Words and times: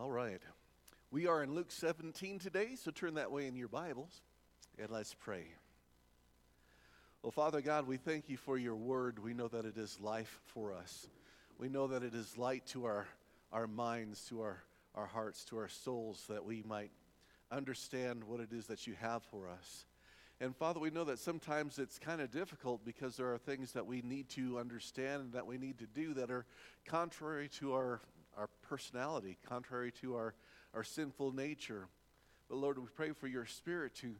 All 0.00 0.10
right. 0.10 0.40
We 1.10 1.26
are 1.26 1.42
in 1.42 1.54
Luke 1.54 1.70
17 1.70 2.38
today, 2.38 2.70
so 2.74 2.90
turn 2.90 3.14
that 3.16 3.30
way 3.30 3.46
in 3.46 3.54
your 3.54 3.68
Bibles 3.68 4.22
and 4.78 4.88
let's 4.88 5.12
pray. 5.12 5.44
Well, 7.22 7.32
Father 7.32 7.60
God, 7.60 7.86
we 7.86 7.98
thank 7.98 8.30
you 8.30 8.38
for 8.38 8.56
your 8.56 8.76
word. 8.76 9.18
We 9.18 9.34
know 9.34 9.48
that 9.48 9.66
it 9.66 9.76
is 9.76 10.00
life 10.00 10.40
for 10.46 10.72
us. 10.72 11.06
We 11.58 11.68
know 11.68 11.86
that 11.88 12.02
it 12.02 12.14
is 12.14 12.38
light 12.38 12.64
to 12.68 12.86
our, 12.86 13.08
our 13.52 13.66
minds, 13.66 14.24
to 14.30 14.40
our, 14.40 14.62
our 14.94 15.04
hearts, 15.04 15.44
to 15.46 15.58
our 15.58 15.68
souls, 15.68 16.24
that 16.30 16.46
we 16.46 16.64
might 16.66 16.92
understand 17.52 18.24
what 18.24 18.40
it 18.40 18.54
is 18.54 18.68
that 18.68 18.86
you 18.86 18.94
have 19.02 19.22
for 19.24 19.50
us. 19.50 19.84
And 20.40 20.56
Father, 20.56 20.80
we 20.80 20.88
know 20.88 21.04
that 21.04 21.18
sometimes 21.18 21.78
it's 21.78 21.98
kind 21.98 22.22
of 22.22 22.30
difficult 22.30 22.86
because 22.86 23.18
there 23.18 23.34
are 23.34 23.38
things 23.38 23.72
that 23.72 23.84
we 23.84 24.00
need 24.00 24.30
to 24.30 24.58
understand 24.58 25.24
and 25.24 25.32
that 25.34 25.46
we 25.46 25.58
need 25.58 25.76
to 25.80 25.86
do 25.86 26.14
that 26.14 26.30
are 26.30 26.46
contrary 26.86 27.50
to 27.58 27.74
our, 27.74 28.00
our 28.36 28.48
personality, 28.62 29.36
contrary 29.48 29.92
to 30.00 30.14
our, 30.16 30.34
our 30.74 30.84
sinful 30.84 31.32
nature. 31.32 31.88
But 32.48 32.58
Lord, 32.58 32.78
we 32.78 32.86
pray 32.94 33.12
for 33.12 33.26
your 33.26 33.46
spirit 33.46 33.94
to 33.96 34.14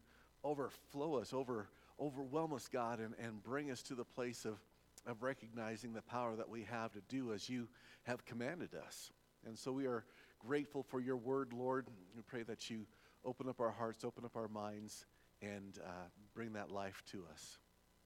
overflow 0.45 1.17
us, 1.17 1.33
over, 1.33 1.69
overwhelm 2.01 2.53
us, 2.53 2.69
God, 2.69 3.01
and, 3.01 3.15
and 3.23 3.43
bring 3.43 3.71
us 3.71 3.83
to 3.85 3.95
the 3.95 4.05
place 4.05 4.45
of, 4.45 4.59
of 5.07 5.23
recognizing 5.23 5.93
the 5.93 6.03
power 6.03 6.37
that 6.37 6.49
we 6.49 6.65
have 6.65 6.93
to 6.93 7.01
do 7.09 7.33
as 7.33 7.49
you 7.49 7.69
have 8.05 8.25
commanded 8.25 8.71
us. 8.75 9.13
And 9.47 9.59
so 9.59 9.73
we 9.73 9.87
are 9.87 10.05
grateful 10.39 10.83
for 10.83 11.01
your 11.01 11.17
word, 11.17 11.53
Lord. 11.53 11.87
We 12.17 12.23
pray 12.23 12.43
that 12.45 12.71
you 12.71 12.87
open 13.25 13.49
up 13.49 13.61
our 13.61 13.71
hearts, 13.71 14.05
open 14.05 14.25
up 14.25 14.37
our 14.37 14.49
minds 14.49 15.05
and 15.43 15.79
uh, 15.85 16.09
bring 16.35 16.55
that 16.55 16.71
life 16.71 17.03
to 17.13 17.25
us. 17.33 17.59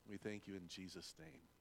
We 0.09 0.17
thank 0.17 0.47
you 0.47 0.55
in 0.55 0.69
Jesus' 0.69 1.15
name. 1.19 1.54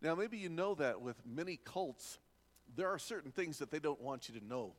Now, 0.00 0.14
maybe 0.14 0.38
you 0.38 0.48
know 0.48 0.74
that 0.76 1.00
with 1.00 1.16
many 1.26 1.58
cults, 1.64 2.18
there 2.76 2.88
are 2.88 2.98
certain 2.98 3.32
things 3.32 3.58
that 3.58 3.70
they 3.70 3.78
don't 3.78 4.00
want 4.00 4.28
you 4.28 4.38
to 4.38 4.46
know 4.46 4.74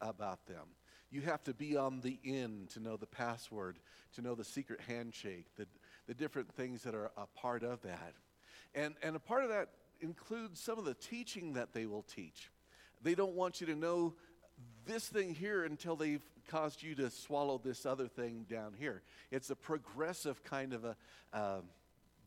about 0.00 0.46
them. 0.46 0.66
You 1.10 1.20
have 1.22 1.42
to 1.44 1.54
be 1.54 1.76
on 1.76 2.00
the 2.00 2.18
in 2.24 2.66
to 2.74 2.80
know 2.80 2.96
the 2.96 3.06
password, 3.06 3.78
to 4.14 4.22
know 4.22 4.34
the 4.34 4.44
secret 4.44 4.80
handshake, 4.86 5.46
the, 5.56 5.66
the 6.06 6.14
different 6.14 6.52
things 6.52 6.82
that 6.82 6.94
are 6.94 7.10
a 7.16 7.26
part 7.38 7.62
of 7.62 7.82
that. 7.82 8.14
And, 8.74 8.94
and 9.02 9.16
a 9.16 9.20
part 9.20 9.44
of 9.44 9.50
that 9.50 9.68
includes 10.00 10.60
some 10.60 10.78
of 10.78 10.84
the 10.84 10.94
teaching 10.94 11.54
that 11.54 11.72
they 11.72 11.86
will 11.86 12.02
teach. 12.02 12.50
They 13.02 13.14
don't 13.14 13.34
want 13.34 13.60
you 13.60 13.68
to 13.68 13.76
know 13.76 14.14
this 14.84 15.06
thing 15.06 15.34
here 15.34 15.64
until 15.64 15.96
they've 15.96 16.24
caused 16.48 16.82
you 16.82 16.94
to 16.96 17.10
swallow 17.10 17.60
this 17.62 17.86
other 17.86 18.08
thing 18.08 18.46
down 18.48 18.74
here. 18.78 19.02
It's 19.30 19.50
a 19.50 19.56
progressive 19.56 20.42
kind 20.44 20.72
of 20.72 20.84
a 20.84 20.96
uh, 21.32 21.60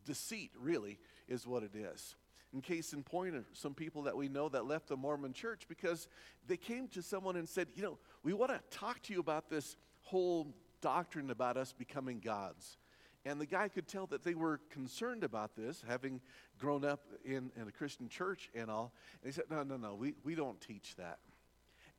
deceit, 0.05 0.51
really, 0.59 0.99
is 1.29 1.47
what 1.47 1.63
it 1.63 1.75
is. 1.75 2.15
In 2.51 2.61
case 2.61 2.93
in 2.93 3.03
point, 3.03 3.35
some 3.53 3.75
people 3.75 4.03
that 4.03 4.17
we 4.17 4.27
know 4.27 4.49
that 4.49 4.65
left 4.65 4.87
the 4.87 4.97
Mormon 4.97 5.33
church 5.33 5.65
because 5.69 6.07
they 6.47 6.57
came 6.57 6.87
to 6.89 7.01
someone 7.01 7.35
and 7.35 7.47
said, 7.47 7.67
You 7.75 7.83
know, 7.83 7.99
we 8.23 8.33
want 8.33 8.51
to 8.51 8.77
talk 8.77 9.01
to 9.03 9.13
you 9.13 9.19
about 9.19 9.49
this 9.49 9.77
whole 10.01 10.55
doctrine 10.81 11.29
about 11.29 11.57
us 11.57 11.73
becoming 11.73 12.19
gods. 12.19 12.77
And 13.25 13.39
the 13.39 13.45
guy 13.45 13.67
could 13.67 13.87
tell 13.87 14.07
that 14.07 14.23
they 14.23 14.33
were 14.33 14.59
concerned 14.71 15.23
about 15.23 15.55
this, 15.55 15.83
having 15.87 16.21
grown 16.57 16.85
up 16.85 17.01
in, 17.23 17.51
in 17.55 17.67
a 17.67 17.71
Christian 17.71 18.07
church 18.07 18.49
and 18.55 18.71
all. 18.71 18.93
And 19.21 19.31
he 19.31 19.35
said, 19.35 19.45
No, 19.51 19.61
no, 19.61 19.77
no, 19.77 19.93
we, 19.93 20.15
we 20.23 20.33
don't 20.33 20.59
teach 20.59 20.95
that. 20.95 21.19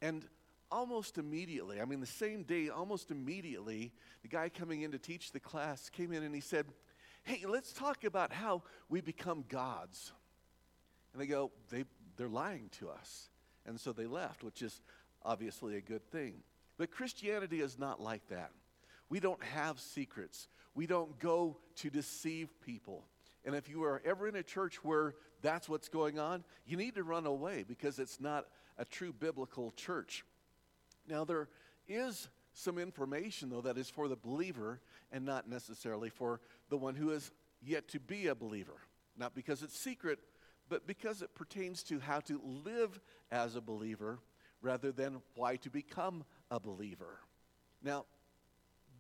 And 0.03 0.25
almost 0.70 1.19
immediately, 1.19 1.81
I 1.81 1.84
mean, 1.84 2.00
the 2.00 2.06
same 2.06 2.42
day, 2.42 2.70
almost 2.70 3.11
immediately, 3.11 3.92
the 4.22 4.28
guy 4.28 4.48
coming 4.48 4.83
in 4.83 4.92
to 4.92 4.98
teach 4.98 5.31
the 5.31 5.41
class 5.41 5.89
came 5.91 6.12
in 6.12 6.22
and 6.22 6.34
he 6.34 6.41
said, 6.41 6.67
Hey, 7.23 7.45
let's 7.47 7.73
talk 7.73 8.05
about 8.05 8.33
how 8.33 8.63
we 8.89 9.01
become 9.01 9.45
gods. 9.49 10.13
And 11.13 11.21
they 11.21 11.27
go, 11.27 11.51
they, 11.71 11.85
They're 12.17 12.29
lying 12.29 12.71
to 12.79 12.89
us. 12.91 13.29
And 13.67 13.79
so 13.79 13.93
they 13.93 14.07
left, 14.07 14.43
which 14.43 14.62
is 14.62 14.81
obviously 15.22 15.77
a 15.77 15.81
good 15.81 16.05
thing. 16.11 16.43
But 16.78 16.91
Christianity 16.91 17.61
is 17.61 17.78
not 17.78 18.00
like 18.00 18.27
that. 18.28 18.50
We 19.09 19.21
don't 19.21 19.43
have 19.43 19.81
secrets, 19.81 20.49
we 20.75 20.87
don't 20.87 21.19
go 21.19 21.59
to 21.77 21.91
deceive 21.91 22.49
people. 22.65 23.05
And 23.44 23.55
if 23.55 23.69
you 23.69 23.84
are 23.84 24.03
ever 24.05 24.28
in 24.28 24.37
a 24.37 24.43
church 24.43 24.84
where 24.84 25.15
that's 25.43 25.69
what's 25.69 25.89
going 25.89 26.19
on, 26.19 26.44
you 26.67 26.77
need 26.77 26.94
to 26.97 27.03
run 27.03 27.27
away 27.27 27.65
because 27.67 27.99
it's 27.99 28.21
not 28.21 28.47
a 28.78 28.84
true 28.84 29.12
biblical 29.12 29.73
church. 29.73 30.25
Now, 31.09 31.25
there 31.25 31.49
is 31.89 32.28
some 32.53 32.78
information, 32.78 33.49
though, 33.49 33.62
that 33.62 33.78
is 33.78 33.89
for 33.89 34.09
the 34.09 34.17
believer 34.17 34.81
and 35.12 35.25
not 35.25 35.48
necessarily 35.48 36.10
for 36.10 36.41
the 36.69 36.76
one 36.76 36.94
who 36.94 37.10
is 37.10 37.32
yet 37.62 37.88
to 37.88 38.00
be 38.00 38.28
a 38.28 38.34
believer. 38.34 38.81
Not 39.16 39.34
because 39.34 39.62
it's 39.62 39.78
secret, 39.78 40.19
but 40.69 40.87
because 40.87 41.21
it 41.22 41.34
pertains 41.34 41.82
to 41.84 41.98
how 41.98 42.21
to 42.21 42.41
live 42.65 43.00
as 43.31 43.56
a 43.56 43.60
believer 43.60 44.19
rather 44.62 44.93
than 44.93 45.20
why 45.34 45.56
to 45.56 45.70
become 45.70 46.25
a 46.50 46.60
believer. 46.60 47.19
Now, 47.82 48.04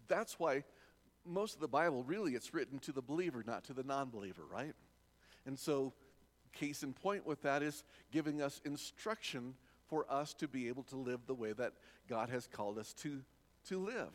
that's 0.08 0.38
why 0.38 0.64
most 1.24 1.54
of 1.54 1.60
the 1.60 1.68
Bible 1.68 2.02
really 2.02 2.32
it's 2.32 2.52
written 2.54 2.78
to 2.80 2.92
the 2.92 3.02
believer, 3.02 3.44
not 3.46 3.64
to 3.64 3.72
the 3.72 3.82
non 3.82 4.10
believer, 4.10 4.42
right? 4.50 4.74
And 5.46 5.58
so, 5.58 5.92
case 6.52 6.82
in 6.82 6.92
point 6.92 7.26
with 7.26 7.42
that 7.42 7.62
is 7.62 7.84
giving 8.10 8.42
us 8.42 8.60
instruction 8.64 9.54
for 9.88 10.04
us 10.10 10.34
to 10.34 10.48
be 10.48 10.68
able 10.68 10.82
to 10.84 10.96
live 10.96 11.20
the 11.26 11.34
way 11.34 11.52
that 11.52 11.72
God 12.08 12.30
has 12.30 12.46
called 12.46 12.78
us 12.78 12.92
to, 12.94 13.20
to 13.68 13.78
live. 13.78 14.10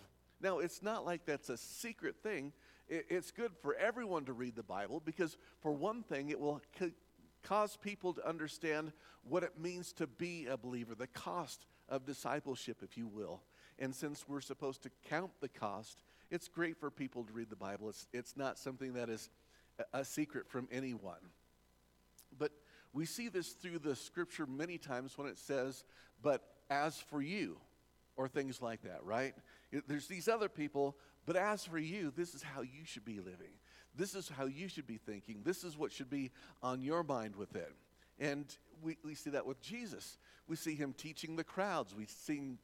Now, 0.46 0.60
it's 0.60 0.84
not 0.84 1.08
like 1.08 1.26
that's 1.26 1.50
a 1.50 1.58
secret 1.58 2.18
thing. 2.22 2.54
it's 2.88 3.32
good 3.32 3.52
for 3.64 3.74
everyone 3.74 4.26
to 4.26 4.34
read 4.34 4.56
the 4.56 4.62
Bible 4.62 5.02
because, 5.04 5.38
for 5.60 5.72
one 5.72 6.04
thing, 6.04 6.30
it 6.30 6.40
will 6.40 6.62
cause 7.42 7.78
people 7.78 8.14
to 8.14 8.30
understand 8.30 8.92
what 9.24 9.42
it 9.42 9.60
means 9.60 9.92
to 9.94 10.06
be 10.06 10.46
a 10.46 10.56
believer, 10.56 10.94
the 10.94 11.08
cost 11.08 11.66
of 11.90 12.06
discipleship, 12.06 12.84
if 12.84 12.96
you 12.96 13.08
will. 13.08 13.42
And 13.80 13.96
since 13.96 14.26
we're 14.28 14.40
supposed 14.40 14.84
to 14.84 14.92
count 15.10 15.32
the 15.42 15.50
cost, 15.50 16.04
it's 16.30 16.48
great 16.48 16.80
for 16.80 16.92
people 16.92 17.24
to 17.24 17.34
read 17.34 17.50
the 17.50 17.56
Bible. 17.56 17.90
It's, 17.90 18.06
it's 18.14 18.38
not 18.38 18.60
something 18.60 18.94
that 18.94 19.10
is 19.10 19.32
a, 19.80 20.02
a 20.02 20.06
secret 20.06 20.48
from 20.48 20.68
anyone. 20.72 21.32
But 22.38 22.52
we 22.94 23.08
see 23.08 23.30
this 23.30 23.54
through 23.54 23.80
the 23.80 23.96
scripture 23.96 24.46
many 24.46 24.78
times 24.78 25.18
when 25.18 25.28
it 25.28 25.40
says, 25.40 25.86
but 26.22 26.44
as 26.70 27.00
for 27.00 27.20
you, 27.20 27.58
or 28.18 28.28
things 28.28 28.62
like 28.62 28.82
that, 28.84 29.04
right? 29.04 29.34
There's 29.88 30.08
these 30.08 30.28
other 30.28 30.50
people, 30.50 30.98
but 31.26 31.36
as 31.36 31.66
for 31.66 31.78
you, 31.78 32.12
this 32.16 32.34
is 32.34 32.44
how 32.44 32.62
you 32.62 32.86
should 32.86 33.06
be 33.06 33.20
living. 33.20 33.54
This 33.96 34.16
is 34.16 34.30
how 34.30 34.46
you 34.46 34.68
should 34.68 34.88
be 34.88 34.98
thinking. 34.98 35.42
This 35.44 35.64
is 35.64 35.78
what 35.78 35.92
should 35.92 36.10
be 36.10 36.32
on 36.62 36.82
your 36.82 37.04
mind 37.04 37.36
with 37.36 37.56
it. 37.56 37.72
And 38.20 38.46
we, 38.82 38.98
we 39.04 39.16
see 39.16 39.30
that 39.32 39.46
with 39.46 39.62
Jesus. 39.62 40.18
We 40.48 40.56
see 40.56 40.76
him 40.76 40.94
teaching 40.94 41.36
the 41.36 41.44
crowds. 41.44 41.96
We 41.96 42.06
see 42.06 42.38
him 42.38 42.60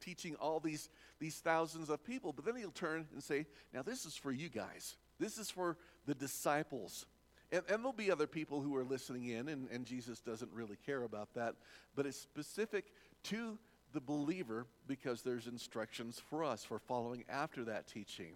teaching 0.00 0.34
all 0.36 0.60
these, 0.60 0.90
these 1.18 1.36
thousands 1.36 1.88
of 1.88 2.04
people. 2.04 2.32
But 2.32 2.44
then 2.44 2.56
he'll 2.56 2.70
turn 2.70 3.06
and 3.12 3.22
say, 3.22 3.46
Now, 3.72 3.82
this 3.82 4.04
is 4.04 4.16
for 4.16 4.32
you 4.32 4.48
guys. 4.48 4.96
This 5.18 5.38
is 5.38 5.50
for 5.50 5.76
the 6.06 6.14
disciples. 6.14 7.06
And, 7.50 7.62
and 7.68 7.78
there'll 7.78 7.92
be 7.92 8.10
other 8.10 8.26
people 8.26 8.60
who 8.60 8.74
are 8.76 8.84
listening 8.84 9.26
in, 9.26 9.48
and, 9.48 9.68
and 9.70 9.84
Jesus 9.84 10.20
doesn't 10.20 10.50
really 10.52 10.76
care 10.86 11.04
about 11.04 11.34
that. 11.34 11.54
But 11.94 12.06
it's 12.06 12.18
specific 12.18 12.86
to 13.24 13.58
the 13.92 14.00
believer 14.00 14.66
because 14.86 15.22
there's 15.22 15.46
instructions 15.46 16.20
for 16.30 16.44
us 16.44 16.64
for 16.64 16.78
following 16.78 17.24
after 17.28 17.64
that 17.64 17.86
teaching. 17.86 18.34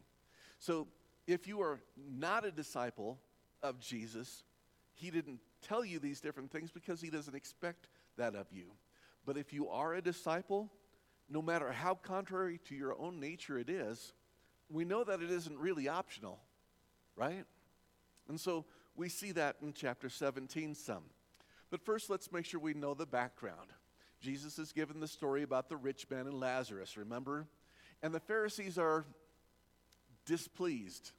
So 0.59 0.87
if 1.27 1.47
you 1.47 1.61
are 1.61 1.81
not 1.97 2.45
a 2.45 2.51
disciple 2.51 3.19
of 3.63 3.81
Jesus, 3.81 4.45
he 4.95 5.11
didn't 5.11 5.41
tell 5.63 5.85
you 5.85 5.99
these 5.99 6.21
different 6.21 6.51
things 6.51 6.71
because 6.71 7.01
he 7.01 7.11
doesn't 7.11 7.35
expect 7.35 7.89
that 8.17 8.35
of 8.35 8.47
you. 8.53 8.67
But 9.25 9.37
if 9.37 9.53
you 9.53 9.69
are 9.69 9.95
a 9.95 10.01
disciple, 10.01 10.71
no 11.29 11.43
matter 11.43 11.73
how 11.73 11.95
contrary 11.95 12.61
to 12.69 12.75
your 12.75 12.99
own 12.99 13.19
nature 13.21 13.59
it 13.59 13.69
is, 13.69 14.13
we 14.71 14.85
know 14.85 15.05
that 15.05 15.21
it 15.21 15.31
isn't 15.31 15.59
really 15.59 15.89
optional, 15.89 16.39
right? 17.17 17.45
And 18.29 18.41
so 18.41 18.65
we 18.95 19.09
see 19.09 19.33
that 19.33 19.57
in 19.63 19.73
chapter 19.73 20.09
17 20.09 20.75
some. 20.75 21.05
But 21.71 21.85
first, 21.85 22.09
let's 22.09 22.33
make 22.33 22.45
sure 22.45 22.61
we 22.61 22.75
know 22.75 22.95
the 22.95 23.07
background. 23.07 23.73
Jesus 24.21 24.59
is 24.59 24.73
given 24.73 25.01
the 25.01 25.09
story 25.09 25.43
about 25.43 25.69
the 25.69 25.77
rich 25.77 26.09
man 26.11 26.27
and 26.27 26.41
Lazarus, 26.41 26.97
remember? 26.97 27.47
And 28.03 28.15
the 28.15 28.21
Pharisees 28.21 28.79
are 28.79 29.05
displeased 30.25 31.13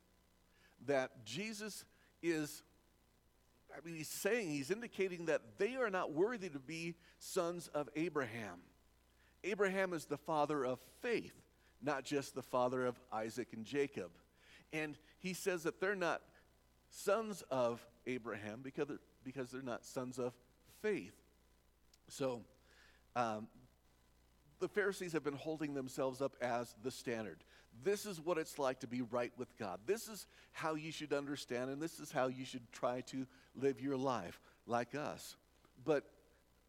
that 0.86 1.26
Jesus 1.26 1.86
is, 2.22 2.64
I 3.76 3.86
mean, 3.86 3.96
he's 3.96 4.08
saying, 4.08 4.50
he's 4.50 4.72
indicating 4.72 5.26
that 5.26 5.42
they 5.58 5.76
are 5.76 5.90
not 5.90 6.12
worthy 6.12 6.50
to 6.50 6.60
be 6.60 6.96
sons 7.20 7.68
of 7.70 7.90
Abraham. 7.96 8.60
Abraham 9.44 9.94
is 9.94 10.06
the 10.06 10.18
father 10.18 10.66
of 10.66 10.80
faith, 11.02 11.34
not 11.82 12.04
just 12.04 12.36
the 12.36 12.42
father 12.42 12.86
of 12.86 13.00
Isaac 13.12 13.50
and 13.54 13.66
Jacob. 13.66 14.12
And 14.74 14.98
he 15.20 15.34
says 15.34 15.64
that 15.64 15.80
they're 15.80 15.96
not 15.96 16.22
sons 16.90 17.44
of 17.50 17.86
Abraham 18.06 18.62
because 18.64 18.90
because 19.24 19.52
they're 19.52 19.62
not 19.62 19.86
sons 19.86 20.20
of 20.20 20.34
faith. 20.82 21.14
So, 22.08 22.44
um, 23.16 23.48
the 24.60 24.68
Pharisees 24.68 25.14
have 25.14 25.24
been 25.24 25.34
holding 25.34 25.74
themselves 25.74 26.22
up 26.22 26.36
as 26.42 26.74
the 26.84 26.92
standard. 26.92 27.44
This 27.84 28.06
is 28.06 28.20
what 28.20 28.38
it's 28.38 28.58
like 28.58 28.80
to 28.80 28.88
be 28.88 29.02
right 29.02 29.32
with 29.38 29.56
God. 29.58 29.80
This 29.86 30.08
is 30.08 30.26
how 30.52 30.76
you 30.76 30.92
should 30.92 31.14
understand, 31.14 31.70
and 31.70 31.82
this 31.82 32.00
is 32.00 32.12
how 32.12 32.28
you 32.28 32.46
should 32.46 32.72
try 32.72 33.02
to 33.02 33.28
live 33.56 33.80
your 33.80 33.98
life 33.98 34.40
like 34.66 34.96
us. 34.96 35.36
But 35.86 36.04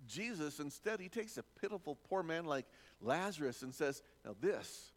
Jesus, 0.07 0.61
instead, 0.61 1.01
he 1.01 1.09
takes 1.09 1.39
a 1.39 1.43
pitiful 1.61 1.97
poor 2.09 2.23
man 2.23 2.45
like 2.45 2.67
Lazarus 3.01 3.63
and 3.63 3.75
says, 3.75 4.03
Now, 4.25 4.37
this, 4.41 4.93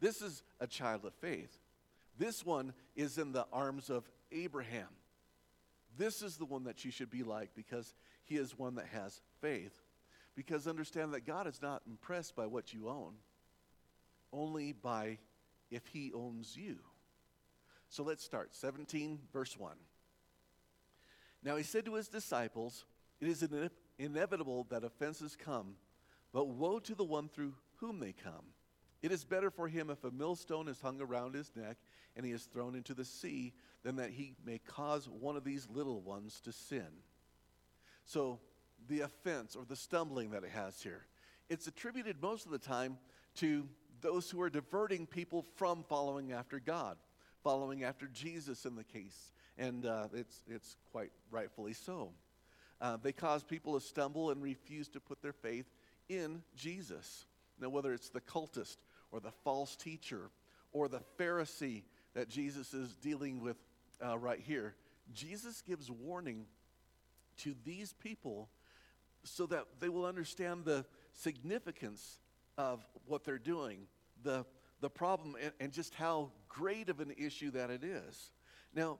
this 0.00 0.20
is 0.20 0.42
a 0.60 0.66
child 0.66 1.04
of 1.04 1.14
faith. 1.14 1.56
This 2.18 2.44
one 2.44 2.74
is 2.96 3.16
in 3.16 3.32
the 3.32 3.46
arms 3.52 3.88
of 3.88 4.08
Abraham. 4.32 4.88
This 5.96 6.22
is 6.22 6.36
the 6.36 6.44
one 6.44 6.64
that 6.64 6.84
you 6.84 6.90
should 6.90 7.10
be 7.10 7.22
like 7.22 7.50
because 7.54 7.94
he 8.24 8.36
is 8.36 8.58
one 8.58 8.74
that 8.76 8.86
has 8.92 9.20
faith. 9.40 9.80
Because 10.34 10.66
understand 10.66 11.12
that 11.14 11.26
God 11.26 11.46
is 11.46 11.60
not 11.60 11.82
impressed 11.86 12.34
by 12.34 12.46
what 12.46 12.72
you 12.72 12.88
own, 12.88 13.14
only 14.32 14.72
by 14.72 15.18
if 15.70 15.86
he 15.88 16.12
owns 16.14 16.56
you. 16.56 16.78
So 17.88 18.02
let's 18.02 18.24
start. 18.24 18.54
17, 18.54 19.18
verse 19.32 19.58
1. 19.58 19.76
Now 21.42 21.56
he 21.56 21.62
said 21.62 21.84
to 21.84 21.94
his 21.94 22.08
disciples, 22.08 22.84
It 23.20 23.28
is 23.28 23.46
inevitable 23.98 24.66
that 24.70 24.84
offenses 24.84 25.36
come, 25.36 25.74
but 26.32 26.48
woe 26.48 26.78
to 26.78 26.94
the 26.94 27.04
one 27.04 27.28
through 27.28 27.54
whom 27.76 28.00
they 28.00 28.12
come. 28.12 28.54
It 29.02 29.10
is 29.10 29.24
better 29.24 29.50
for 29.50 29.66
him 29.68 29.90
if 29.90 30.04
a 30.04 30.10
millstone 30.10 30.68
is 30.68 30.80
hung 30.80 31.00
around 31.00 31.34
his 31.34 31.50
neck 31.56 31.76
and 32.16 32.24
he 32.24 32.32
is 32.32 32.44
thrown 32.44 32.74
into 32.76 32.94
the 32.94 33.04
sea 33.04 33.52
than 33.82 33.96
that 33.96 34.10
he 34.10 34.34
may 34.44 34.58
cause 34.58 35.08
one 35.08 35.36
of 35.36 35.44
these 35.44 35.66
little 35.68 36.00
ones 36.00 36.40
to 36.42 36.52
sin. 36.52 36.86
So, 38.04 38.38
the 38.88 39.00
offense 39.00 39.56
or 39.56 39.64
the 39.64 39.76
stumbling 39.76 40.30
that 40.30 40.44
it 40.44 40.50
has 40.50 40.82
here, 40.82 41.06
it's 41.48 41.66
attributed 41.66 42.20
most 42.20 42.46
of 42.46 42.52
the 42.52 42.58
time 42.58 42.98
to 43.36 43.68
those 44.00 44.30
who 44.30 44.40
are 44.40 44.50
diverting 44.50 45.06
people 45.06 45.46
from 45.56 45.84
following 45.84 46.32
after 46.32 46.58
God, 46.58 46.96
following 47.42 47.84
after 47.84 48.08
Jesus 48.08 48.64
in 48.64 48.74
the 48.74 48.84
case. 48.84 49.32
And 49.58 49.86
uh, 49.86 50.08
it's, 50.12 50.42
it's 50.48 50.76
quite 50.90 51.12
rightfully 51.30 51.72
so. 51.72 52.12
Uh, 52.80 52.96
they 53.00 53.12
cause 53.12 53.44
people 53.44 53.78
to 53.78 53.86
stumble 53.86 54.30
and 54.30 54.42
refuse 54.42 54.88
to 54.88 55.00
put 55.00 55.22
their 55.22 55.32
faith 55.32 55.66
in 56.08 56.42
Jesus. 56.56 57.26
Now, 57.60 57.68
whether 57.68 57.92
it's 57.92 58.08
the 58.08 58.20
cultist 58.20 58.78
or 59.12 59.20
the 59.20 59.30
false 59.44 59.76
teacher 59.76 60.30
or 60.72 60.88
the 60.88 61.02
Pharisee 61.18 61.84
that 62.14 62.28
Jesus 62.28 62.74
is 62.74 62.96
dealing 62.96 63.40
with 63.40 63.56
uh, 64.04 64.18
right 64.18 64.40
here, 64.40 64.74
Jesus 65.12 65.62
gives 65.62 65.90
warning 65.90 66.46
to 67.38 67.54
these 67.64 67.92
people 67.92 68.48
so 69.24 69.46
that 69.46 69.66
they 69.80 69.88
will 69.88 70.04
understand 70.04 70.64
the 70.64 70.84
significance 71.12 72.18
of 72.58 72.86
what 73.06 73.24
they're 73.24 73.38
doing, 73.38 73.86
the, 74.22 74.44
the 74.80 74.90
problem, 74.90 75.36
and, 75.40 75.52
and 75.60 75.72
just 75.72 75.94
how 75.94 76.30
great 76.48 76.88
of 76.88 77.00
an 77.00 77.12
issue 77.16 77.50
that 77.50 77.70
it 77.70 77.84
is. 77.84 78.30
Now, 78.74 78.98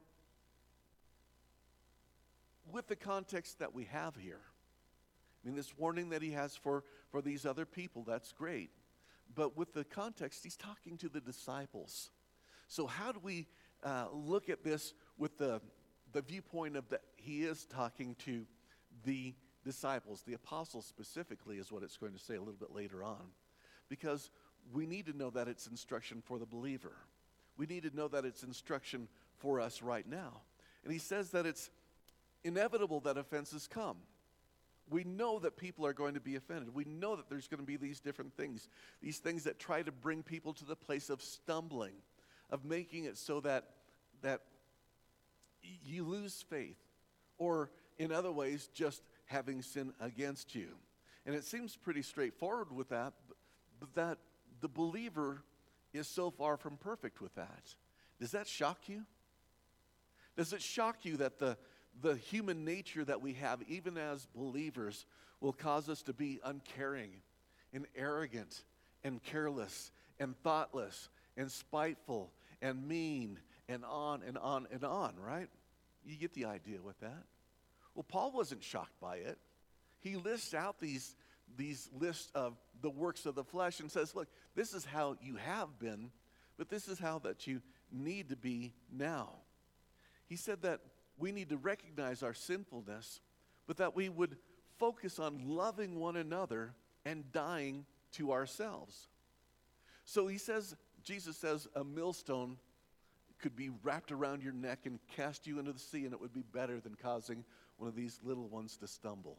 with 2.70 2.86
the 2.86 2.96
context 2.96 3.58
that 3.58 3.74
we 3.74 3.84
have 3.84 4.16
here, 4.16 4.40
I 5.42 5.48
mean, 5.48 5.56
this 5.56 5.76
warning 5.76 6.10
that 6.10 6.22
he 6.22 6.30
has 6.32 6.56
for, 6.56 6.84
for 7.10 7.20
these 7.20 7.44
other 7.44 7.66
people, 7.66 8.04
that's 8.06 8.32
great. 8.32 8.70
But 9.34 9.56
with 9.56 9.72
the 9.72 9.84
context, 9.84 10.44
he's 10.44 10.56
talking 10.56 10.96
to 10.98 11.08
the 11.08 11.20
disciples. 11.20 12.10
So, 12.68 12.86
how 12.86 13.12
do 13.12 13.20
we 13.22 13.48
uh, 13.82 14.06
look 14.12 14.48
at 14.48 14.62
this 14.62 14.94
with 15.18 15.38
the, 15.38 15.60
the 16.12 16.22
viewpoint 16.22 16.76
of 16.76 16.88
that 16.90 17.02
he 17.16 17.42
is 17.42 17.66
talking 17.66 18.14
to 18.20 18.46
the 19.04 19.34
disciples, 19.64 20.22
the 20.26 20.34
apostles 20.34 20.86
specifically, 20.86 21.56
is 21.56 21.70
what 21.70 21.82
it's 21.82 21.96
going 21.96 22.12
to 22.12 22.18
say 22.18 22.34
a 22.34 22.38
little 22.40 22.54
bit 22.54 22.74
later 22.74 23.02
on. 23.04 23.30
Because 23.88 24.30
we 24.72 24.86
need 24.86 25.06
to 25.06 25.16
know 25.16 25.30
that 25.30 25.48
it's 25.48 25.66
instruction 25.66 26.22
for 26.24 26.38
the 26.38 26.46
believer. 26.46 26.96
We 27.56 27.66
need 27.66 27.82
to 27.82 27.94
know 27.94 28.08
that 28.08 28.24
it's 28.24 28.42
instruction 28.42 29.08
for 29.38 29.60
us 29.60 29.82
right 29.82 30.08
now. 30.08 30.40
And 30.84 30.92
he 30.92 30.98
says 30.98 31.30
that 31.30 31.46
it's 31.46 31.70
inevitable 32.44 33.00
that 33.00 33.18
offenses 33.18 33.68
come. 33.68 33.98
We 34.90 35.04
know 35.04 35.38
that 35.38 35.56
people 35.56 35.86
are 35.86 35.92
going 35.92 36.14
to 36.14 36.20
be 36.20 36.36
offended. 36.36 36.74
We 36.74 36.84
know 36.84 37.16
that 37.16 37.30
there's 37.30 37.48
going 37.48 37.60
to 37.60 37.66
be 37.66 37.76
these 37.76 38.00
different 38.00 38.36
things, 38.36 38.68
these 39.00 39.18
things 39.18 39.44
that 39.44 39.58
try 39.58 39.82
to 39.82 39.92
bring 39.92 40.22
people 40.22 40.52
to 40.54 40.64
the 40.64 40.76
place 40.76 41.08
of 41.08 41.22
stumbling 41.22 41.94
of 42.50 42.64
making 42.64 43.04
it 43.04 43.16
so 43.16 43.40
that, 43.40 43.64
that 44.20 44.42
you 45.84 46.04
lose 46.04 46.44
faith, 46.50 46.76
or 47.38 47.70
in 47.98 48.12
other 48.12 48.30
ways, 48.30 48.68
just 48.74 49.02
having 49.32 49.62
sin 49.62 49.92
against 50.00 50.54
you. 50.54 50.68
And 51.26 51.34
it 51.34 51.44
seems 51.44 51.76
pretty 51.76 52.02
straightforward 52.02 52.70
with 52.70 52.90
that, 52.90 53.14
but 53.80 53.94
that 53.94 54.18
the 54.60 54.68
believer 54.68 55.42
is 55.92 56.06
so 56.06 56.30
far 56.30 56.56
from 56.56 56.76
perfect 56.76 57.20
with 57.20 57.34
that. 57.34 57.74
Does 58.20 58.30
that 58.32 58.46
shock 58.46 58.88
you? 58.88 59.02
Does 60.36 60.52
it 60.52 60.62
shock 60.62 61.04
you 61.04 61.16
that 61.18 61.38
the, 61.38 61.56
the 62.00 62.16
human 62.16 62.64
nature 62.64 63.04
that 63.04 63.20
we 63.20 63.34
have, 63.34 63.60
even 63.68 63.98
as 63.98 64.26
believers, 64.34 65.06
will 65.40 65.52
cause 65.52 65.88
us 65.88 66.02
to 66.02 66.12
be 66.12 66.40
uncaring 66.44 67.10
and 67.72 67.86
arrogant 67.96 68.64
and 69.04 69.22
careless 69.22 69.90
and 70.20 70.36
thoughtless 70.42 71.08
and 71.36 71.50
spiteful 71.50 72.32
and 72.60 72.86
mean 72.86 73.38
and 73.68 73.84
on 73.84 74.22
and 74.26 74.38
on 74.38 74.66
and 74.72 74.84
on, 74.84 75.14
right? 75.18 75.48
You 76.04 76.16
get 76.16 76.34
the 76.34 76.44
idea 76.46 76.80
with 76.82 76.98
that. 77.00 77.24
Well, 77.94 78.04
Paul 78.08 78.32
wasn't 78.32 78.62
shocked 78.62 78.98
by 79.00 79.16
it. 79.16 79.38
He 80.00 80.16
lists 80.16 80.54
out 80.54 80.80
these, 80.80 81.14
these 81.56 81.88
lists 81.98 82.30
of 82.34 82.56
the 82.80 82.90
works 82.90 83.26
of 83.26 83.34
the 83.34 83.44
flesh 83.44 83.80
and 83.80 83.90
says, 83.90 84.14
look, 84.14 84.28
this 84.54 84.74
is 84.74 84.84
how 84.84 85.16
you 85.22 85.36
have 85.36 85.78
been, 85.78 86.10
but 86.56 86.68
this 86.68 86.88
is 86.88 86.98
how 86.98 87.18
that 87.20 87.46
you 87.46 87.60
need 87.92 88.30
to 88.30 88.36
be 88.36 88.72
now. 88.90 89.30
He 90.26 90.36
said 90.36 90.62
that 90.62 90.80
we 91.18 91.30
need 91.30 91.50
to 91.50 91.56
recognize 91.56 92.22
our 92.22 92.34
sinfulness, 92.34 93.20
but 93.66 93.76
that 93.76 93.94
we 93.94 94.08
would 94.08 94.36
focus 94.78 95.18
on 95.18 95.42
loving 95.46 96.00
one 96.00 96.16
another 96.16 96.74
and 97.04 97.30
dying 97.32 97.84
to 98.12 98.32
ourselves. 98.32 99.08
So 100.04 100.26
he 100.26 100.38
says 100.38 100.74
Jesus 101.04 101.36
says 101.36 101.68
a 101.74 101.84
millstone 101.84 102.56
could 103.40 103.56
be 103.56 103.70
wrapped 103.82 104.12
around 104.12 104.42
your 104.42 104.52
neck 104.52 104.80
and 104.84 105.00
cast 105.16 105.46
you 105.46 105.58
into 105.58 105.72
the 105.72 105.78
sea, 105.78 106.04
and 106.04 106.12
it 106.12 106.20
would 106.20 106.32
be 106.32 106.44
better 106.52 106.80
than 106.80 106.94
causing 106.94 107.44
one 107.82 107.88
of 107.88 107.96
these 107.96 108.20
little 108.22 108.46
ones 108.46 108.76
to 108.76 108.86
stumble. 108.86 109.36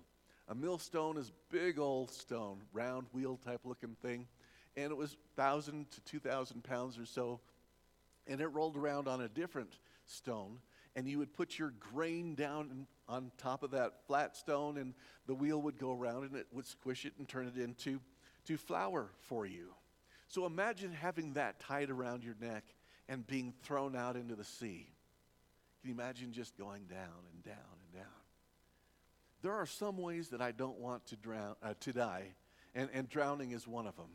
A 0.49 0.53
millstone 0.53 1.15
is 1.15 1.31
big 1.49 1.79
old 1.79 2.11
stone, 2.11 2.59
round 2.73 3.07
wheel 3.13 3.37
type 3.37 3.61
looking 3.63 3.95
thing, 4.01 4.27
and 4.75 4.91
it 4.91 4.97
was 4.97 5.15
thousand 5.37 5.89
to 5.91 6.01
two 6.01 6.19
thousand 6.19 6.61
pounds 6.61 6.99
or 6.99 7.05
so, 7.05 7.39
and 8.27 8.41
it 8.41 8.47
rolled 8.47 8.75
around 8.75 9.07
on 9.07 9.21
a 9.21 9.29
different 9.29 9.79
stone, 10.07 10.59
and 10.93 11.07
you 11.07 11.19
would 11.19 11.33
put 11.33 11.57
your 11.57 11.73
grain 11.93 12.35
down 12.35 12.85
on 13.07 13.31
top 13.37 13.63
of 13.63 13.71
that 13.71 14.05
flat 14.07 14.35
stone, 14.35 14.75
and 14.75 14.93
the 15.25 15.33
wheel 15.33 15.61
would 15.61 15.79
go 15.79 15.97
around, 15.97 16.25
and 16.25 16.35
it 16.35 16.47
would 16.51 16.65
squish 16.65 17.05
it 17.05 17.13
and 17.19 17.29
turn 17.29 17.47
it 17.47 17.57
into 17.57 18.01
to 18.45 18.57
flour 18.57 19.07
for 19.21 19.45
you. 19.45 19.69
So 20.27 20.45
imagine 20.45 20.91
having 20.91 21.31
that 21.33 21.61
tied 21.61 21.89
around 21.89 22.25
your 22.25 22.35
neck 22.41 22.65
and 23.07 23.25
being 23.25 23.53
thrown 23.63 23.95
out 23.95 24.17
into 24.17 24.35
the 24.35 24.43
sea. 24.43 24.89
Can 25.79 25.91
you 25.91 25.95
imagine 25.95 26.33
just 26.33 26.57
going 26.57 26.87
down 26.87 27.23
and 27.33 27.41
down? 27.45 27.72
There 29.43 29.53
are 29.53 29.65
some 29.65 29.97
ways 29.97 30.29
that 30.29 30.41
I 30.41 30.51
don't 30.51 30.79
want 30.79 31.05
to, 31.07 31.17
drown, 31.17 31.55
uh, 31.61 31.73
to 31.81 31.93
die, 31.93 32.29
and, 32.73 32.89
and 32.93 33.09
drowning 33.09 33.51
is 33.51 33.67
one 33.67 33.85
of 33.85 33.95
them. 33.97 34.09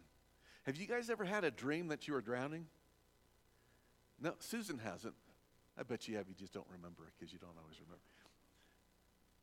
Have 0.64 0.76
you 0.76 0.86
guys 0.86 1.10
ever 1.10 1.24
had 1.24 1.44
a 1.44 1.50
dream 1.50 1.88
that 1.88 2.08
you 2.08 2.14
were 2.14 2.22
drowning? 2.22 2.66
No, 4.20 4.32
Susan 4.40 4.78
hasn't. 4.78 5.14
I 5.78 5.82
bet 5.82 6.08
you 6.08 6.16
have. 6.16 6.28
You 6.28 6.34
just 6.34 6.54
don't 6.54 6.66
remember 6.72 7.04
it 7.04 7.12
because 7.18 7.32
you 7.32 7.38
don't 7.38 7.56
always 7.62 7.78
remember. 7.78 8.02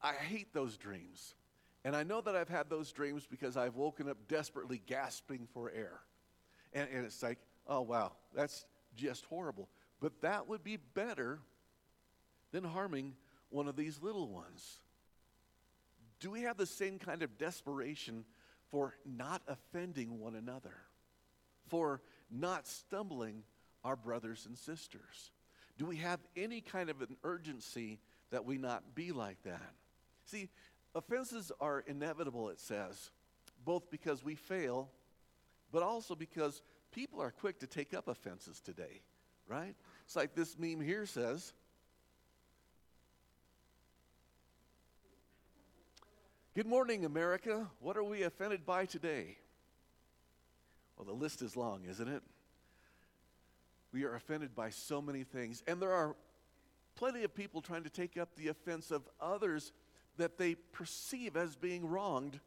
I 0.01 0.13
hate 0.13 0.53
those 0.53 0.75
dreams. 0.75 1.35
And 1.83 1.95
I 1.95 2.01
know 2.01 2.19
that 2.19 2.35
I've 2.35 2.49
had 2.49 2.67
those 2.67 2.91
dreams 2.91 3.27
because 3.29 3.55
I've 3.55 3.75
woken 3.75 4.09
up 4.09 4.17
desperately 4.27 4.81
gasping 4.87 5.47
for 5.53 5.71
air. 5.71 5.99
And, 6.73 6.89
and 6.91 7.05
it's 7.05 7.21
like, 7.21 7.37
oh, 7.67 7.81
wow, 7.81 8.13
that's 8.35 8.65
just 8.95 9.25
horrible. 9.25 9.69
But 10.01 10.21
that 10.21 10.49
would 10.49 10.63
be 10.63 10.77
better 10.77 11.39
than 12.51 12.63
harming 12.63 13.13
one 13.49 13.67
of 13.67 13.75
these 13.75 14.01
little 14.01 14.27
ones. 14.27 14.79
Do 16.19 16.31
we 16.31 16.41
have 16.41 16.57
the 16.57 16.65
same 16.65 16.99
kind 16.99 17.23
of 17.23 17.37
desperation 17.37 18.25
for 18.71 18.95
not 19.05 19.41
offending 19.47 20.19
one 20.19 20.35
another? 20.35 20.75
For 21.67 22.01
not 22.31 22.67
stumbling 22.67 23.43
our 23.83 23.95
brothers 23.95 24.45
and 24.45 24.57
sisters? 24.57 25.31
Do 25.77 25.85
we 25.85 25.97
have 25.97 26.19
any 26.35 26.61
kind 26.61 26.89
of 26.89 27.01
an 27.01 27.17
urgency 27.23 27.99
that 28.31 28.45
we 28.45 28.57
not 28.57 28.95
be 28.95 29.11
like 29.11 29.41
that? 29.43 29.73
See, 30.25 30.49
offenses 30.93 31.51
are 31.59 31.83
inevitable, 31.85 32.49
it 32.49 32.59
says, 32.59 33.11
both 33.63 33.89
because 33.91 34.23
we 34.23 34.35
fail 34.35 34.89
but 35.75 35.83
also 35.83 36.15
because 36.15 36.61
people 36.93 37.21
are 37.21 37.31
quick 37.31 37.59
to 37.59 37.67
take 37.67 37.93
up 37.93 38.07
offenses 38.07 38.61
today, 38.61 39.01
right? 39.45 39.75
It's 40.05 40.15
like 40.15 40.33
this 40.33 40.57
meme 40.57 40.79
here 40.79 41.05
says. 41.05 41.51
Good 46.55 46.67
morning, 46.67 47.03
America. 47.03 47.67
What 47.81 47.97
are 47.97 48.03
we 48.05 48.23
offended 48.23 48.65
by 48.65 48.85
today? 48.85 49.35
Well, 50.95 51.03
the 51.03 51.11
list 51.11 51.41
is 51.41 51.57
long, 51.57 51.83
isn't 51.83 52.07
it? 52.07 52.23
We 53.91 54.05
are 54.05 54.15
offended 54.15 54.55
by 54.55 54.69
so 54.69 55.01
many 55.01 55.25
things, 55.25 55.63
and 55.67 55.81
there 55.81 55.91
are 55.91 56.15
plenty 56.95 57.25
of 57.25 57.35
people 57.35 57.61
trying 57.61 57.83
to 57.83 57.89
take 57.89 58.17
up 58.17 58.29
the 58.37 58.47
offense 58.47 58.89
of 58.89 59.01
others 59.19 59.73
that 60.15 60.37
they 60.37 60.55
perceive 60.55 61.35
as 61.35 61.57
being 61.57 61.85
wronged, 61.85 62.39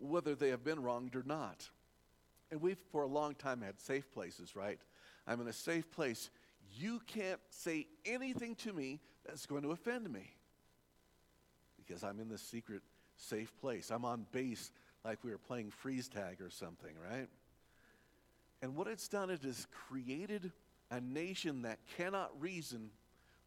whether 0.00 0.34
they 0.34 0.48
have 0.48 0.64
been 0.64 0.82
wronged 0.82 1.14
or 1.14 1.22
not. 1.24 1.70
And 2.50 2.60
we've, 2.60 2.80
for 2.90 3.02
a 3.02 3.06
long 3.06 3.36
time, 3.36 3.62
had 3.62 3.80
safe 3.80 4.10
places, 4.10 4.56
right? 4.56 4.80
I'm 5.24 5.40
in 5.40 5.46
a 5.46 5.52
safe 5.52 5.88
place. 5.92 6.30
You 6.74 7.00
can't 7.06 7.40
say 7.50 7.86
anything 8.04 8.56
to 8.56 8.72
me 8.72 8.98
that's 9.24 9.46
going 9.46 9.62
to 9.62 9.70
offend 9.70 10.12
me 10.12 10.34
because 11.76 12.02
I'm 12.02 12.18
in 12.18 12.28
this 12.28 12.42
secret, 12.42 12.82
safe 13.22 13.52
place. 13.60 13.90
I'm 13.90 14.04
on 14.04 14.26
base 14.32 14.72
like 15.04 15.18
we 15.22 15.30
were 15.30 15.38
playing 15.38 15.70
freeze 15.70 16.08
tag 16.08 16.40
or 16.40 16.50
something, 16.50 16.94
right? 17.10 17.28
And 18.60 18.76
what 18.76 18.86
it's 18.86 19.08
done, 19.08 19.30
it 19.30 19.42
has 19.42 19.66
created 19.88 20.52
a 20.90 21.00
nation 21.00 21.62
that 21.62 21.78
cannot 21.96 22.30
reason 22.40 22.90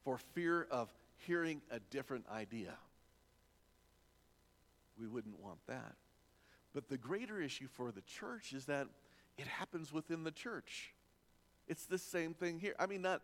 for 0.03 0.17
fear 0.17 0.67
of 0.69 0.93
hearing 1.25 1.61
a 1.71 1.79
different 1.79 2.25
idea. 2.29 2.73
We 4.99 5.07
wouldn't 5.07 5.39
want 5.39 5.59
that. 5.67 5.95
But 6.73 6.89
the 6.89 6.97
greater 6.97 7.41
issue 7.41 7.67
for 7.67 7.91
the 7.91 8.01
church 8.01 8.53
is 8.53 8.65
that 8.65 8.87
it 9.37 9.47
happens 9.47 9.93
within 9.93 10.23
the 10.23 10.31
church. 10.31 10.93
It's 11.67 11.85
the 11.85 11.97
same 11.97 12.33
thing 12.33 12.59
here. 12.59 12.75
I 12.79 12.85
mean, 12.85 13.01
not 13.01 13.21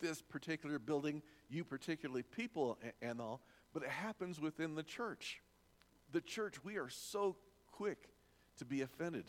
this 0.00 0.22
particular 0.22 0.78
building, 0.78 1.22
you 1.48 1.64
particularly 1.64 2.22
people 2.22 2.78
and 3.00 3.20
all, 3.20 3.40
but 3.72 3.82
it 3.82 3.88
happens 3.88 4.40
within 4.40 4.74
the 4.74 4.82
church. 4.82 5.40
The 6.12 6.20
church, 6.20 6.62
we 6.62 6.76
are 6.76 6.90
so 6.90 7.36
quick 7.72 8.08
to 8.58 8.64
be 8.64 8.82
offended 8.82 9.24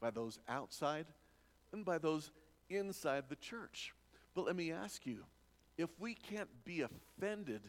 by 0.00 0.10
those 0.10 0.38
outside 0.48 1.06
and 1.72 1.84
by 1.84 1.98
those 1.98 2.30
inside 2.70 3.24
the 3.28 3.36
church. 3.36 3.94
But 4.34 4.46
let 4.46 4.56
me 4.56 4.72
ask 4.72 5.06
you 5.06 5.24
if 5.76 5.90
we 5.98 6.14
can't 6.14 6.48
be 6.64 6.82
offended, 6.82 7.62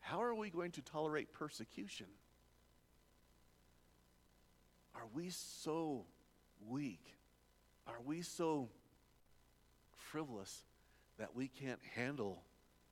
how 0.00 0.22
are 0.22 0.34
we 0.34 0.50
going 0.50 0.72
to 0.72 0.82
tolerate 0.82 1.32
persecution? 1.32 2.06
Are 4.94 5.06
we 5.14 5.30
so 5.30 6.04
weak? 6.66 7.14
Are 7.86 8.00
we 8.04 8.22
so 8.22 8.68
frivolous 10.10 10.64
that 11.18 11.34
we 11.34 11.48
can't 11.48 11.80
handle 11.94 12.42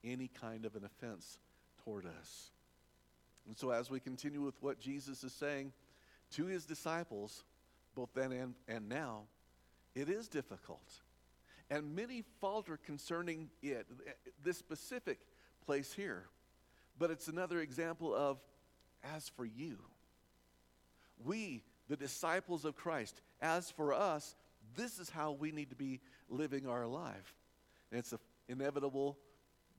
any 0.04 0.28
kind 0.28 0.64
of 0.64 0.76
an 0.76 0.84
offense 0.84 1.38
toward 1.84 2.06
us? 2.06 2.50
And 3.46 3.56
so, 3.56 3.70
as 3.70 3.90
we 3.90 4.00
continue 4.00 4.42
with 4.42 4.60
what 4.62 4.80
Jesus 4.80 5.22
is 5.22 5.32
saying 5.32 5.72
to 6.32 6.46
his 6.46 6.64
disciples, 6.64 7.44
both 7.94 8.10
then 8.14 8.32
and, 8.32 8.54
and 8.68 8.88
now, 8.88 9.22
it 9.94 10.08
is 10.08 10.28
difficult. 10.28 10.92
And 11.70 11.94
many 11.96 12.22
falter 12.40 12.76
concerning 12.76 13.50
it, 13.62 13.86
this 14.44 14.58
specific 14.58 15.20
place 15.64 15.92
here. 15.92 16.24
But 16.98 17.10
it's 17.10 17.28
another 17.28 17.60
example 17.60 18.14
of, 18.14 18.38
as 19.02 19.28
for 19.28 19.44
you, 19.44 19.78
we, 21.24 21.62
the 21.88 21.96
disciples 21.96 22.64
of 22.64 22.76
Christ, 22.76 23.20
as 23.40 23.70
for 23.70 23.92
us, 23.92 24.34
this 24.76 24.98
is 24.98 25.10
how 25.10 25.32
we 25.32 25.52
need 25.52 25.70
to 25.70 25.76
be 25.76 26.00
living 26.28 26.66
our 26.66 26.86
life. 26.86 27.34
And 27.90 27.98
it's 27.98 28.14
inevitable 28.48 29.18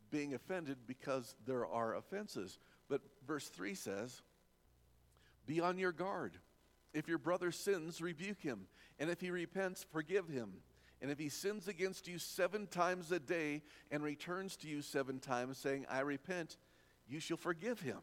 being 0.10 0.34
offended 0.34 0.78
because 0.88 1.36
there 1.46 1.66
are 1.66 1.96
offenses. 1.96 2.60
But 2.90 3.02
verse 3.28 3.48
3 3.50 3.76
says, 3.76 4.22
Be 5.46 5.60
on 5.60 5.78
your 5.78 5.92
guard. 5.92 6.38
If 6.94 7.08
your 7.08 7.18
brother 7.18 7.52
sins, 7.52 8.02
rebuke 8.02 8.42
him. 8.42 8.68
And 9.00 9.10
if 9.10 9.22
he 9.22 9.30
repents, 9.30 9.86
forgive 9.92 10.28
him. 10.28 10.54
And 11.02 11.12
if 11.12 11.20
he 11.20 11.30
sins 11.30 11.68
against 11.68 12.08
you 12.08 12.18
seven 12.18 12.66
times 12.66 13.12
a 13.12 13.20
day 13.20 13.62
and 13.92 14.02
returns 14.02 14.56
to 14.58 14.68
you 14.68 14.82
seven 14.82 15.20
times, 15.20 15.58
saying, 15.58 15.86
I 15.90 16.00
repent, 16.00 16.58
you 17.08 17.20
shall 17.20 17.38
forgive 17.38 17.80
him. 17.80 18.00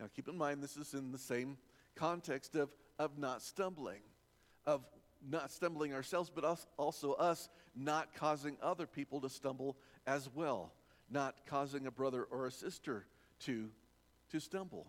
Now 0.00 0.06
keep 0.14 0.28
in 0.28 0.36
mind, 0.36 0.62
this 0.62 0.76
is 0.76 0.92
in 0.92 1.12
the 1.12 1.18
same 1.18 1.56
context 1.94 2.56
of, 2.56 2.70
of 2.98 3.16
not 3.16 3.42
stumbling, 3.42 4.00
of 4.66 4.84
not 5.28 5.50
stumbling 5.52 5.94
ourselves, 5.94 6.30
but 6.34 6.44
us, 6.44 6.66
also 6.76 7.12
us 7.12 7.48
not 7.74 8.14
causing 8.14 8.56
other 8.60 8.86
people 8.86 9.20
to 9.20 9.30
stumble 9.30 9.76
as 10.06 10.28
well, 10.34 10.72
not 11.10 11.36
causing 11.46 11.86
a 11.86 11.90
brother 11.90 12.24
or 12.24 12.46
a 12.46 12.50
sister 12.50 13.06
to, 13.40 13.68
to 14.30 14.40
stumble. 14.40 14.86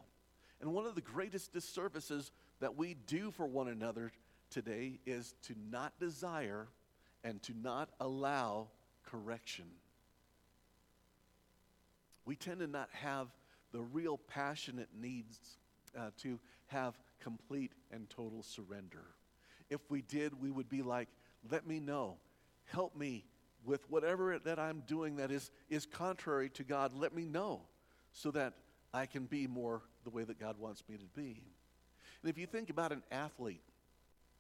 And 0.62 0.74
one 0.74 0.86
of 0.86 0.96
the 0.96 1.01
greatest 1.01 1.54
disservices 1.54 2.32
that 2.60 2.75
we 2.75 2.96
do 3.06 3.32
for 3.32 3.46
one 3.46 3.68
another 3.68 4.12
today 4.50 5.00
is 5.06 5.36
to 5.44 5.54
not 5.70 6.00
desire 6.00 6.68
and 7.24 7.42
to 7.44 7.54
not 7.62 7.89
allow 8.00 8.68
correction. 9.06 9.66
We 12.25 12.36
tend 12.36 12.60
to 12.60 12.68
not 12.68 12.89
have 12.92 13.27
the 13.72 13.82
real 13.82 14.18
passionate 14.18 14.89
needs 15.00 15.38
uh, 15.98 16.10
to 16.22 16.39
have 16.68 16.98
complete 17.20 17.72
and 17.92 18.10
total 18.10 18.44
surrender. 18.44 19.04
If 19.70 19.82
we 19.89 20.01
did, 20.01 20.42
we 20.42 20.50
would 20.50 20.70
be 20.70 20.82
like, 20.82 21.10
let 21.50 21.68
me 21.68 21.80
know. 21.80 22.18
Help 22.66 22.96
me 22.96 23.25
with 23.66 23.89
whatever 23.89 24.39
that 24.39 24.60
I'm 24.60 24.82
doing 24.88 25.18
that 25.18 25.32
is, 25.32 25.51
is 25.70 25.86
contrary 25.86 26.50
to 26.51 26.63
God. 26.63 26.94
Let 26.94 27.13
me 27.13 27.25
know 27.25 27.62
so 28.17 28.31
that 28.31 28.53
I 28.93 29.05
can 29.05 29.25
be 29.25 29.45
more 29.45 29.83
the 30.03 30.09
way 30.09 30.24
that 30.24 30.39
God 30.39 30.57
wants 30.57 30.83
me 30.89 30.97
to 30.97 31.05
be. 31.15 31.43
And 32.24 32.29
if 32.29 32.38
you 32.38 32.47
think 32.47 32.71
about 32.71 32.91
an 32.91 33.03
athlete 33.12 33.62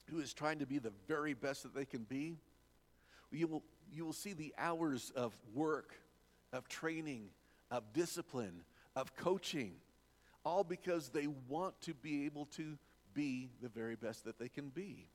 who 0.09 0.19
is 0.19 0.33
trying 0.33 0.59
to 0.59 0.65
be 0.65 0.79
the 0.79 0.93
very 1.07 1.35
best 1.35 1.61
that 1.61 1.75
they 1.75 1.85
can 1.85 2.03
be, 2.03 2.37
you 3.31 3.45
will, 3.45 3.63
you 3.93 4.03
will 4.03 4.13
see 4.13 4.33
the 4.33 4.51
hours 4.57 5.11
of 5.15 5.37
work, 5.53 5.93
of 6.51 6.67
training, 6.67 7.29
of 7.69 7.93
discipline, 7.93 8.63
of 8.95 9.15
coaching, 9.15 9.73
all 10.43 10.63
because 10.63 11.09
they 11.09 11.27
want 11.47 11.79
to 11.81 11.93
be 11.93 12.25
able 12.25 12.45
to 12.45 12.79
be 13.13 13.51
the 13.61 13.69
very 13.69 13.95
best 13.95 14.25
that 14.25 14.39
they 14.39 14.49
can 14.49 14.69
be. 14.69 15.07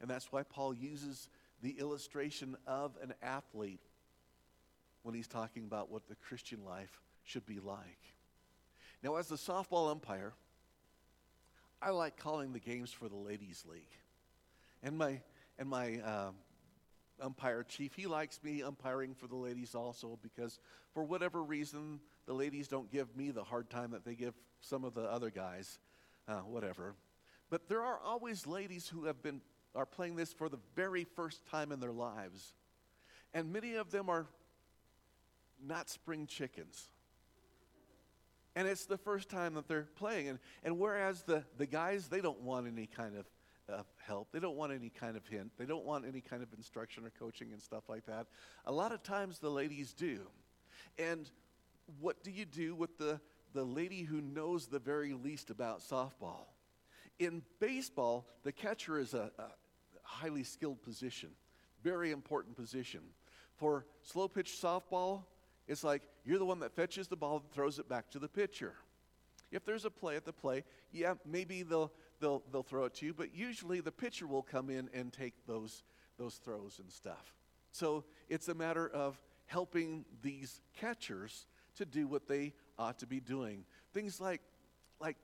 And 0.00 0.10
that's 0.10 0.32
why 0.32 0.42
Paul 0.42 0.74
uses 0.74 1.28
the 1.62 1.78
illustration 1.78 2.56
of 2.66 2.96
an 3.02 3.14
athlete 3.22 3.82
when 5.04 5.14
he's 5.14 5.28
talking 5.28 5.64
about 5.64 5.92
what 5.92 6.08
the 6.08 6.16
Christian 6.16 6.64
life 6.64 7.00
should 7.30 7.46
be 7.46 7.60
like. 7.60 7.98
Now, 9.02 9.16
as 9.16 9.28
the 9.28 9.36
softball 9.36 9.90
umpire, 9.90 10.32
I 11.80 11.90
like 11.90 12.16
calling 12.16 12.52
the 12.52 12.58
games 12.58 12.90
for 12.90 13.08
the 13.08 13.16
ladies' 13.16 13.64
league, 13.70 13.94
and 14.82 14.98
my 14.98 15.22
and 15.58 15.68
my 15.68 16.00
uh, 16.00 16.30
umpire 17.20 17.62
chief 17.62 17.94
he 17.94 18.06
likes 18.06 18.42
me 18.42 18.62
umpiring 18.62 19.14
for 19.14 19.26
the 19.26 19.36
ladies 19.36 19.74
also 19.74 20.18
because 20.22 20.58
for 20.92 21.04
whatever 21.04 21.42
reason 21.42 22.00
the 22.26 22.32
ladies 22.32 22.66
don't 22.66 22.90
give 22.90 23.14
me 23.14 23.30
the 23.30 23.44
hard 23.44 23.68
time 23.70 23.90
that 23.90 24.04
they 24.04 24.14
give 24.14 24.34
some 24.60 24.84
of 24.84 24.94
the 24.94 25.02
other 25.02 25.30
guys, 25.30 25.78
uh, 26.28 26.40
whatever. 26.40 26.94
But 27.48 27.68
there 27.68 27.82
are 27.82 27.98
always 28.00 28.46
ladies 28.46 28.88
who 28.88 29.04
have 29.04 29.22
been 29.22 29.40
are 29.74 29.86
playing 29.86 30.16
this 30.16 30.32
for 30.32 30.48
the 30.48 30.58
very 30.74 31.04
first 31.04 31.46
time 31.46 31.70
in 31.70 31.78
their 31.78 31.92
lives, 31.92 32.54
and 33.32 33.52
many 33.52 33.76
of 33.76 33.92
them 33.92 34.08
are 34.08 34.26
not 35.62 35.88
spring 35.88 36.26
chickens 36.26 36.90
and 38.60 38.68
it's 38.68 38.84
the 38.84 38.98
first 38.98 39.30
time 39.30 39.54
that 39.54 39.66
they're 39.68 39.88
playing. 39.96 40.28
And, 40.28 40.38
and 40.62 40.78
whereas 40.78 41.22
the, 41.22 41.44
the 41.56 41.64
guys, 41.64 42.08
they 42.08 42.20
don't 42.20 42.42
want 42.42 42.66
any 42.66 42.86
kind 42.86 43.16
of 43.16 43.24
uh, 43.72 43.82
help, 44.06 44.32
they 44.32 44.38
don't 44.38 44.54
want 44.54 44.70
any 44.70 44.90
kind 44.90 45.16
of 45.16 45.26
hint, 45.26 45.52
they 45.56 45.64
don't 45.64 45.86
want 45.86 46.04
any 46.06 46.20
kind 46.20 46.42
of 46.42 46.52
instruction 46.54 47.06
or 47.06 47.10
coaching 47.18 47.52
and 47.52 47.62
stuff 47.62 47.84
like 47.88 48.04
that. 48.04 48.26
A 48.66 48.72
lot 48.72 48.92
of 48.92 49.02
times 49.02 49.38
the 49.38 49.48
ladies 49.48 49.94
do. 49.94 50.26
And 50.98 51.30
what 52.00 52.22
do 52.22 52.30
you 52.30 52.44
do 52.44 52.74
with 52.74 52.98
the, 52.98 53.18
the 53.54 53.64
lady 53.64 54.02
who 54.02 54.20
knows 54.20 54.66
the 54.66 54.78
very 54.78 55.14
least 55.14 55.48
about 55.48 55.80
softball? 55.80 56.48
In 57.18 57.40
baseball, 57.60 58.26
the 58.42 58.52
catcher 58.52 58.98
is 58.98 59.14
a, 59.14 59.30
a 59.38 59.44
highly 60.02 60.44
skilled 60.44 60.82
position, 60.82 61.30
very 61.82 62.10
important 62.10 62.56
position. 62.56 63.00
For 63.56 63.86
slow 64.02 64.28
pitch 64.28 64.52
softball, 64.60 65.22
it's 65.70 65.84
like 65.84 66.02
you're 66.24 66.38
the 66.38 66.44
one 66.44 66.58
that 66.60 66.74
fetches 66.74 67.06
the 67.06 67.16
ball 67.16 67.36
and 67.36 67.50
throws 67.52 67.78
it 67.78 67.88
back 67.88 68.10
to 68.10 68.18
the 68.18 68.28
pitcher. 68.28 68.74
If 69.52 69.64
there's 69.64 69.84
a 69.84 69.90
play 69.90 70.16
at 70.16 70.24
the 70.24 70.32
play, 70.32 70.64
yeah, 70.90 71.14
maybe 71.24 71.62
they'll, 71.62 71.92
they'll, 72.18 72.42
they'll 72.50 72.64
throw 72.64 72.86
it 72.86 72.94
to 72.94 73.06
you, 73.06 73.14
but 73.14 73.36
usually 73.36 73.80
the 73.80 73.92
pitcher 73.92 74.26
will 74.26 74.42
come 74.42 74.68
in 74.68 74.90
and 74.92 75.12
take 75.12 75.46
those, 75.46 75.84
those 76.18 76.34
throws 76.34 76.80
and 76.80 76.90
stuff. 76.90 77.34
So 77.70 78.04
it's 78.28 78.48
a 78.48 78.54
matter 78.54 78.88
of 78.88 79.20
helping 79.46 80.04
these 80.22 80.60
catchers 80.76 81.46
to 81.76 81.84
do 81.84 82.08
what 82.08 82.26
they 82.26 82.52
ought 82.76 82.98
to 82.98 83.06
be 83.06 83.20
doing. 83.20 83.64
Things 83.94 84.20
like, 84.20 84.40
like 85.00 85.18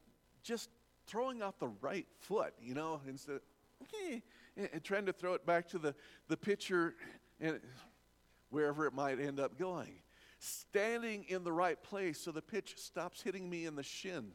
just 0.45 0.71
throwing 1.09 1.43
off 1.43 1.59
the 1.59 1.71
right 1.81 2.07
foot, 2.21 2.55
you 2.63 2.75
know, 2.75 3.01
instead 3.09 3.37
of, 3.37 3.43
okay, 3.83 4.23
and 4.57 4.85
trying 4.85 5.07
to 5.07 5.13
throw 5.13 5.35
it 5.35 5.45
back 5.45 5.67
to 5.71 5.79
the, 5.79 5.93
the 6.29 6.37
pitcher 6.37 6.95
and 7.41 7.59
wherever 8.51 8.87
it 8.87 8.95
might 8.95 9.19
end 9.19 9.41
up 9.41 9.59
going 9.59 9.95
standing 10.39 11.25
in 11.29 11.45
the 11.45 11.53
right 11.53 11.83
place 11.83 12.21
so 12.21 12.33
the 12.33 12.43
pitch 12.43 12.75
stops 12.77 13.23
hitting 13.23 13.49
me 13.49 13.67
in 13.67 13.77
the 13.77 13.83
shin. 13.83 14.33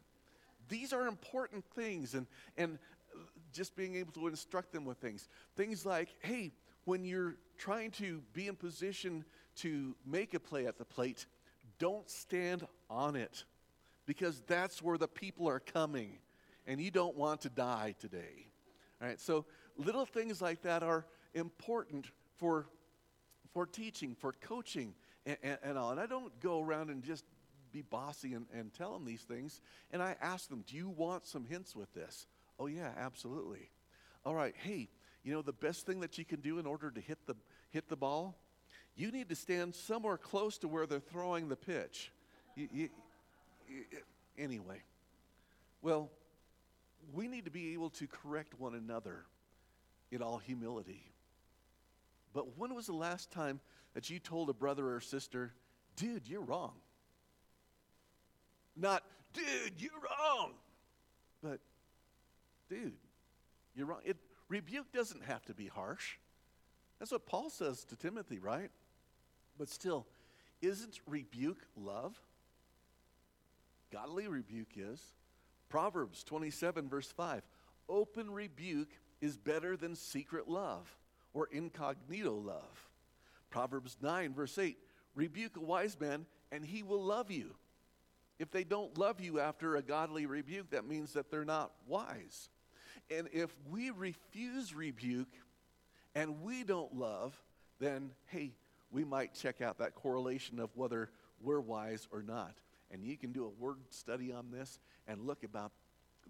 These 0.68 0.92
are 0.92 1.06
important 1.06 1.64
things, 1.74 2.14
and, 2.14 2.26
and 2.56 2.78
just 3.52 3.76
being 3.76 3.96
able 3.96 4.12
to 4.12 4.26
instruct 4.28 4.72
them 4.72 4.84
with 4.84 4.98
things. 4.98 5.28
Things 5.56 5.84
like, 5.84 6.08
hey, 6.20 6.52
when 6.84 7.04
you're 7.04 7.36
trying 7.58 7.90
to 7.92 8.22
be 8.32 8.48
in 8.48 8.56
position 8.56 9.24
to 9.56 9.94
make 10.06 10.34
a 10.34 10.40
play 10.40 10.66
at 10.66 10.78
the 10.78 10.84
plate, 10.84 11.26
don't 11.78 12.08
stand 12.08 12.66
on 12.88 13.16
it. 13.16 13.44
because 14.06 14.42
that's 14.46 14.82
where 14.82 14.98
the 14.98 15.08
people 15.08 15.48
are 15.48 15.60
coming, 15.60 16.18
and 16.66 16.80
you 16.80 16.90
don't 16.90 17.16
want 17.16 17.40
to 17.42 17.48
die 17.48 17.94
today. 17.98 18.46
All 19.00 19.08
right, 19.08 19.20
so 19.20 19.44
little 19.76 20.06
things 20.06 20.42
like 20.42 20.62
that 20.62 20.82
are 20.82 21.06
important 21.34 22.06
for, 22.36 22.66
for 23.52 23.66
teaching, 23.66 24.14
for 24.18 24.32
coaching, 24.32 24.94
and, 25.26 25.36
and, 25.42 25.58
and 25.62 25.78
all. 25.78 25.90
And 25.90 26.00
I 26.00 26.06
don't 26.06 26.38
go 26.40 26.60
around 26.60 26.90
and 26.90 27.02
just 27.02 27.24
be 27.72 27.82
bossy 27.82 28.34
and, 28.34 28.46
and 28.54 28.72
tell 28.72 28.92
them 28.92 29.04
these 29.04 29.22
things. 29.22 29.60
And 29.90 30.02
I 30.02 30.16
ask 30.20 30.48
them, 30.48 30.64
Do 30.66 30.76
you 30.76 30.88
want 30.88 31.26
some 31.26 31.44
hints 31.44 31.74
with 31.74 31.92
this? 31.94 32.26
Oh, 32.58 32.66
yeah, 32.66 32.90
absolutely. 32.96 33.70
All 34.24 34.34
right, 34.34 34.54
hey, 34.62 34.88
you 35.24 35.32
know 35.32 35.42
the 35.42 35.52
best 35.52 35.86
thing 35.86 36.00
that 36.00 36.18
you 36.18 36.24
can 36.24 36.40
do 36.40 36.58
in 36.58 36.66
order 36.66 36.90
to 36.90 37.00
hit 37.00 37.18
the, 37.26 37.34
hit 37.70 37.88
the 37.88 37.96
ball? 37.96 38.36
You 38.94 39.10
need 39.10 39.28
to 39.30 39.34
stand 39.34 39.74
somewhere 39.74 40.18
close 40.18 40.58
to 40.58 40.68
where 40.68 40.86
they're 40.86 41.00
throwing 41.00 41.48
the 41.48 41.56
pitch. 41.56 42.12
You, 42.54 42.68
you, 42.72 42.88
you, 43.68 43.84
anyway, 44.36 44.82
well, 45.80 46.10
we 47.12 47.26
need 47.26 47.46
to 47.46 47.50
be 47.50 47.72
able 47.72 47.90
to 47.90 48.06
correct 48.06 48.58
one 48.60 48.74
another 48.74 49.24
in 50.10 50.22
all 50.22 50.38
humility. 50.38 51.11
But 52.32 52.58
when 52.58 52.74
was 52.74 52.86
the 52.86 52.92
last 52.92 53.30
time 53.30 53.60
that 53.94 54.10
you 54.10 54.18
told 54.18 54.48
a 54.48 54.54
brother 54.54 54.94
or 54.94 55.00
sister, 55.00 55.52
dude, 55.96 56.26
you're 56.26 56.42
wrong? 56.42 56.72
Not, 58.76 59.02
dude, 59.34 59.74
you're 59.78 59.90
wrong. 59.92 60.52
But, 61.42 61.60
dude, 62.70 62.94
you're 63.74 63.86
wrong. 63.86 64.00
It, 64.04 64.16
rebuke 64.48 64.92
doesn't 64.92 65.24
have 65.24 65.44
to 65.46 65.54
be 65.54 65.66
harsh. 65.66 66.16
That's 66.98 67.12
what 67.12 67.26
Paul 67.26 67.50
says 67.50 67.84
to 67.84 67.96
Timothy, 67.96 68.38
right? 68.38 68.70
But 69.58 69.68
still, 69.68 70.06
isn't 70.62 71.00
rebuke 71.06 71.66
love? 71.76 72.18
Godly 73.92 74.28
rebuke 74.28 74.74
is. 74.76 75.00
Proverbs 75.68 76.22
27, 76.24 76.88
verse 76.88 77.10
5 77.10 77.42
Open 77.88 78.30
rebuke 78.30 78.90
is 79.20 79.36
better 79.36 79.76
than 79.76 79.94
secret 79.94 80.48
love 80.48 80.96
or 81.34 81.48
incognito 81.52 82.34
love. 82.34 82.88
Proverbs 83.50 83.96
9, 84.00 84.34
verse 84.34 84.58
8 84.58 84.76
Rebuke 85.14 85.56
a 85.56 85.60
wise 85.60 85.98
man, 86.00 86.26
and 86.50 86.64
he 86.64 86.82
will 86.82 87.02
love 87.02 87.30
you. 87.30 87.54
If 88.38 88.50
they 88.50 88.64
don't 88.64 88.96
love 88.96 89.20
you 89.20 89.40
after 89.40 89.76
a 89.76 89.82
godly 89.82 90.26
rebuke, 90.26 90.70
that 90.70 90.86
means 90.86 91.12
that 91.12 91.30
they're 91.30 91.44
not 91.44 91.70
wise. 91.86 92.48
And 93.10 93.28
if 93.32 93.54
we 93.70 93.90
refuse 93.90 94.74
rebuke 94.74 95.32
and 96.14 96.42
we 96.42 96.64
don't 96.64 96.94
love, 96.96 97.40
then 97.78 98.10
hey, 98.26 98.52
we 98.90 99.04
might 99.04 99.34
check 99.34 99.60
out 99.60 99.78
that 99.78 99.94
correlation 99.94 100.58
of 100.58 100.70
whether 100.74 101.10
we're 101.42 101.60
wise 101.60 102.08
or 102.10 102.22
not. 102.22 102.54
And 102.90 103.04
you 103.04 103.16
can 103.16 103.32
do 103.32 103.44
a 103.44 103.62
word 103.62 103.78
study 103.90 104.32
on 104.32 104.50
this 104.50 104.78
and 105.06 105.26
look 105.26 105.44
about 105.44 105.72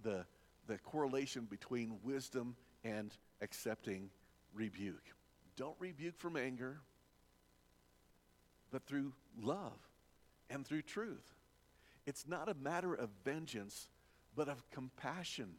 the, 0.02 0.24
the 0.66 0.78
correlation 0.78 1.46
between 1.50 1.98
wisdom 2.02 2.56
and 2.84 3.16
accepting 3.40 4.10
rebuke. 4.54 5.04
Don't 5.56 5.76
rebuke 5.78 6.18
from 6.18 6.36
anger, 6.36 6.80
but 8.70 8.86
through 8.86 9.12
love 9.40 9.78
and 10.50 10.66
through 10.66 10.82
truth. 10.82 11.34
It's 12.06 12.26
not 12.26 12.48
a 12.48 12.54
matter 12.54 12.94
of 12.94 13.10
vengeance, 13.24 13.88
but 14.34 14.48
of 14.48 14.68
compassion 14.70 15.50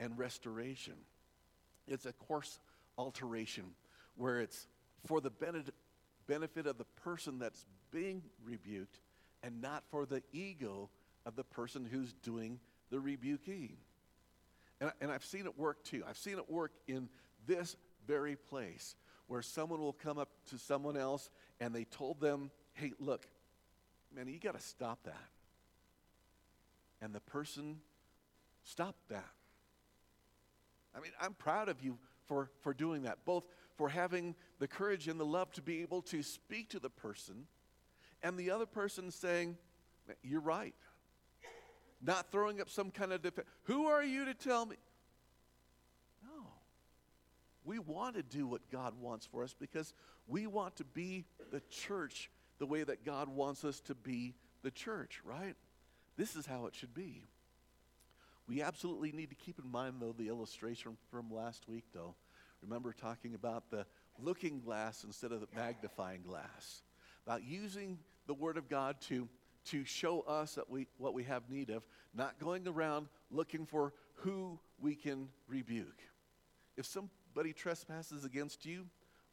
and 0.00 0.18
restoration. 0.18 0.94
It's 1.86 2.06
a 2.06 2.12
course 2.12 2.58
alteration 2.96 3.64
where 4.16 4.40
it's 4.40 4.66
for 5.06 5.20
the 5.20 5.30
benefit 6.26 6.66
of 6.66 6.78
the 6.78 6.84
person 7.02 7.38
that's 7.38 7.66
being 7.90 8.22
rebuked 8.42 9.00
and 9.42 9.60
not 9.60 9.84
for 9.90 10.06
the 10.06 10.22
ego 10.32 10.88
of 11.26 11.36
the 11.36 11.44
person 11.44 11.86
who's 11.90 12.12
doing 12.14 12.58
the 12.90 12.98
rebuking. 12.98 13.76
And, 14.80 14.90
and 15.00 15.12
I've 15.12 15.24
seen 15.24 15.46
it 15.46 15.58
work 15.58 15.84
too. 15.84 16.02
I've 16.08 16.18
seen 16.18 16.38
it 16.38 16.50
work 16.50 16.72
in 16.88 17.08
this 17.46 17.76
very 18.06 18.36
place 18.36 18.96
where 19.26 19.42
someone 19.42 19.80
will 19.80 19.92
come 19.92 20.18
up 20.18 20.28
to 20.50 20.58
someone 20.58 20.96
else 20.96 21.30
and 21.60 21.74
they 21.74 21.84
told 21.84 22.20
them, 22.20 22.50
hey, 22.74 22.92
look, 22.98 23.26
man, 24.14 24.28
you 24.28 24.38
got 24.38 24.54
to 24.54 24.64
stop 24.64 25.02
that. 25.04 25.28
And 27.00 27.14
the 27.14 27.20
person 27.20 27.78
stopped 28.62 29.08
that. 29.08 29.30
I 30.96 31.00
mean, 31.00 31.12
I'm 31.20 31.34
proud 31.34 31.68
of 31.68 31.82
you 31.82 31.98
for, 32.26 32.50
for 32.60 32.72
doing 32.72 33.02
that, 33.02 33.24
both 33.24 33.44
for 33.76 33.88
having 33.88 34.34
the 34.58 34.68
courage 34.68 35.08
and 35.08 35.18
the 35.18 35.26
love 35.26 35.50
to 35.52 35.62
be 35.62 35.82
able 35.82 36.02
to 36.02 36.22
speak 36.22 36.70
to 36.70 36.78
the 36.78 36.90
person, 36.90 37.46
and 38.22 38.38
the 38.38 38.50
other 38.50 38.66
person 38.66 39.10
saying, 39.10 39.56
You're 40.22 40.40
right. 40.40 40.74
Not 42.00 42.30
throwing 42.30 42.60
up 42.60 42.68
some 42.68 42.90
kind 42.90 43.12
of 43.12 43.22
defense. 43.22 43.48
Who 43.64 43.86
are 43.86 44.04
you 44.04 44.26
to 44.26 44.34
tell 44.34 44.66
me? 44.66 44.76
We 47.64 47.78
want 47.78 48.16
to 48.16 48.22
do 48.22 48.46
what 48.46 48.70
God 48.70 48.94
wants 49.00 49.26
for 49.26 49.42
us 49.42 49.54
because 49.58 49.94
we 50.26 50.46
want 50.46 50.76
to 50.76 50.84
be 50.84 51.24
the 51.50 51.62
church 51.70 52.30
the 52.58 52.66
way 52.66 52.82
that 52.82 53.04
God 53.04 53.28
wants 53.28 53.64
us 53.64 53.80
to 53.80 53.94
be 53.94 54.34
the 54.62 54.70
church, 54.70 55.20
right? 55.24 55.54
This 56.16 56.36
is 56.36 56.46
how 56.46 56.66
it 56.66 56.74
should 56.74 56.94
be. 56.94 57.26
We 58.46 58.62
absolutely 58.62 59.12
need 59.12 59.30
to 59.30 59.36
keep 59.36 59.58
in 59.58 59.70
mind, 59.70 59.96
though, 60.00 60.14
the 60.16 60.28
illustration 60.28 60.96
from 61.10 61.32
last 61.32 61.68
week, 61.68 61.84
though. 61.94 62.14
Remember 62.62 62.92
talking 62.92 63.34
about 63.34 63.70
the 63.70 63.86
looking 64.18 64.60
glass 64.60 65.04
instead 65.04 65.32
of 65.32 65.40
the 65.40 65.48
magnifying 65.54 66.22
glass, 66.22 66.82
about 67.26 67.42
using 67.44 67.98
the 68.26 68.34
Word 68.34 68.56
of 68.56 68.68
God 68.68 69.00
to, 69.08 69.28
to 69.66 69.84
show 69.84 70.20
us 70.20 70.54
that 70.54 70.68
we, 70.70 70.86
what 70.98 71.14
we 71.14 71.24
have 71.24 71.48
need 71.50 71.70
of, 71.70 71.82
not 72.14 72.38
going 72.38 72.68
around 72.68 73.08
looking 73.30 73.66
for 73.66 73.92
who 74.16 74.58
we 74.78 74.94
can 74.94 75.28
rebuke. 75.48 76.02
If 76.76 76.86
somebody 77.34 77.52
trespasses 77.52 78.24
against 78.24 78.64
you, 78.64 78.86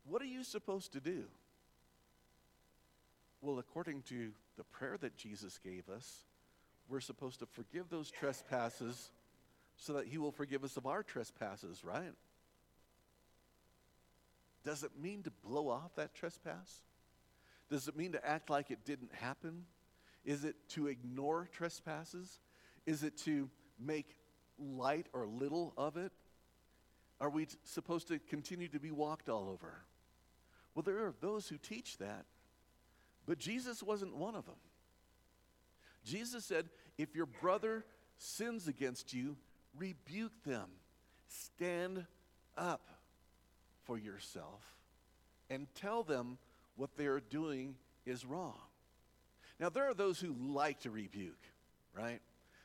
what 0.06 0.24
are 0.24 0.26
you 0.26 0.44
supposed 0.44 0.94
to 0.94 1.00
do? 1.00 1.26
Well, 3.42 3.60
according 3.60 4.02
to 4.04 4.32
the 4.58 4.64
prayer 4.64 4.98
that 5.02 5.16
Jesus 5.16 5.60
gave 5.64 5.88
us, 5.88 6.24
we're 6.90 7.00
supposed 7.00 7.40
to 7.40 7.46
forgive 7.46 7.90
those 7.90 8.10
trespasses 8.10 9.12
so 9.78 9.94
that 9.94 10.08
he 10.08 10.18
will 10.18 10.32
forgive 10.32 10.64
us 10.64 10.78
of 10.78 10.88
our 10.88 11.04
trespasses, 11.04 11.84
right? 11.84 12.14
Does 14.64 14.84
it 14.84 14.92
mean 15.00 15.22
to 15.24 15.32
blow 15.46 15.70
off 15.70 15.96
that 15.96 16.16
trespass? 16.16 16.82
Does 17.70 17.88
it 17.88 17.96
mean 17.96 18.14
to 18.14 18.28
act 18.28 18.50
like 18.50 18.72
it 18.72 18.84
didn't 18.84 19.14
happen? 19.14 19.66
Is 20.26 20.44
it 20.44 20.56
to 20.70 20.88
ignore 20.88 21.48
trespasses? 21.52 22.40
Is 22.88 23.04
it 23.04 23.18
to 23.20 23.48
make 23.80 24.16
light 24.58 25.06
or 25.14 25.28
little 25.28 25.74
of 25.78 25.98
it? 25.98 26.12
Are 27.22 27.30
we 27.30 27.46
t- 27.46 27.56
supposed 27.64 28.08
to 28.08 28.20
continue 28.20 28.68
to 28.70 28.80
be 28.80 28.92
walked 28.92 29.30
all 29.30 29.48
over? 29.48 29.84
Well, 30.74 30.84
there 30.84 31.06
are 31.06 31.14
those 31.22 31.48
who 31.48 31.58
teach 31.58 32.00
that, 32.00 32.26
but 33.28 33.38
Jesus 33.38 33.84
wasn't 33.84 34.16
one 34.16 34.36
of 34.36 34.46
them. 34.46 34.56
Jesus 36.04 36.44
said, 36.44 36.68
if 36.98 37.16
your 37.16 37.28
brother 37.28 37.86
sins 38.18 38.68
against 38.68 39.14
you, 39.14 39.38
rebuke 39.78 40.44
them. 40.44 40.68
Stand 41.28 42.06
up 42.58 42.88
for 43.84 44.00
yourself 44.00 44.64
and 45.50 45.68
tell 45.76 46.04
them 46.04 46.40
what 46.76 46.98
they 46.98 47.06
are 47.06 47.20
doing 47.20 47.76
is 48.06 48.26
wrong. 48.26 48.58
Now, 49.60 49.70
there 49.70 49.88
are 49.88 49.94
those 49.94 50.20
who 50.20 50.34
like 50.40 50.80
to 50.82 50.90
rebuke, 50.90 51.44
right? 51.94 52.20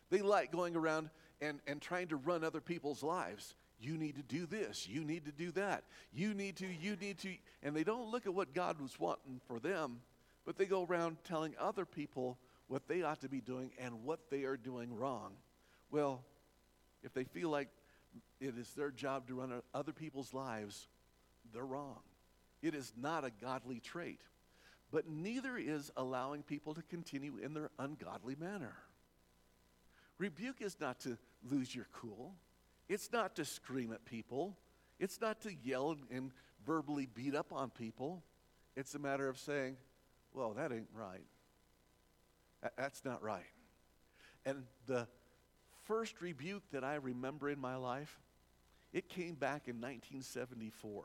They 0.09 0.23
like 0.23 0.51
going 0.51 0.77
around 0.77 1.11
and, 1.43 1.61
and 1.67 1.83
trying 1.83 2.09
to 2.09 2.17
run 2.17 2.43
other 2.43 2.63
people's 2.63 3.03
lives. 3.03 3.55
You 3.79 3.99
need 3.99 4.17
to 4.17 4.23
do 4.23 4.47
this. 4.47 4.89
You 4.89 5.05
need 5.05 5.27
to 5.27 5.33
do 5.33 5.53
that. 5.53 5.85
You 6.13 6.33
need 6.33 6.57
to, 6.57 6.67
you 6.67 6.97
need 6.97 7.19
to. 7.19 7.35
And 7.63 7.77
they 7.77 7.85
don't 7.85 8.11
look 8.11 8.27
at 8.27 8.35
what 8.35 8.55
God 8.55 8.81
was 8.81 8.99
wanting 8.99 9.41
for 9.47 9.61
them, 9.61 10.01
but 10.45 10.57
they 10.57 10.65
go 10.65 10.85
around 10.85 11.19
telling 11.25 11.55
other 11.61 11.85
people 11.85 12.39
what 12.69 12.89
they 12.89 13.03
ought 13.03 13.21
to 13.21 13.29
be 13.29 13.41
doing 13.41 13.71
and 13.79 14.05
what 14.05 14.31
they 14.31 14.45
are 14.45 14.57
doing 14.57 14.97
wrong. 14.97 15.33
Well, 15.91 16.25
if 17.03 17.13
they 17.13 17.25
feel 17.25 17.51
like 17.51 17.69
it 18.41 18.55
is 18.59 18.71
their 18.75 18.91
job 18.91 19.29
to 19.29 19.41
run 19.41 19.63
other 19.75 19.93
people's 19.93 20.33
lives, 20.33 20.89
they're 21.53 21.65
wrong. 21.65 22.01
It 22.63 22.75
is 22.75 22.93
not 22.97 23.25
a 23.25 23.31
godly 23.31 23.81
trait. 23.81 24.21
But 24.91 25.09
neither 25.09 25.57
is 25.57 25.91
allowing 25.97 26.43
people 26.43 26.75
to 26.75 26.83
continue 26.83 27.39
in 27.43 27.55
their 27.55 27.71
ungodly 27.79 28.37
manner. 28.37 28.75
Rebuke 30.19 30.63
is 30.63 30.77
not 30.81 31.01
to 31.01 31.19
lose 31.49 31.75
your 31.75 31.87
cool. 31.93 32.35
It's 32.89 33.13
not 33.13 33.37
to 33.37 33.45
scream 33.45 33.93
at 33.93 34.05
people. 34.05 34.57
It's 34.99 35.21
not 35.21 35.41
to 35.43 35.53
yell 35.53 35.97
and 36.11 36.31
verbally 36.65 37.07
beat 37.13 37.35
up 37.35 37.53
on 37.53 37.71
people. 37.71 38.23
It's 38.77 38.95
a 38.95 38.99
matter 38.99 39.29
of 39.29 39.39
saying, 39.39 39.77
well, 40.33 40.55
that 40.55 40.73
ain't 40.73 40.89
right. 40.95 41.27
That's 42.77 43.05
not 43.05 43.23
right. 43.23 43.43
And 44.45 44.65
the 44.87 45.07
first 45.85 46.21
rebuke 46.21 46.63
that 46.73 46.85
I 46.85 46.97
remember 46.97 47.49
in 47.49 47.61
my 47.61 47.77
life, 47.77 48.21
it 48.93 49.09
came 49.09 49.35
back 49.35 49.69
in 49.69 49.77
1974. 49.77 51.05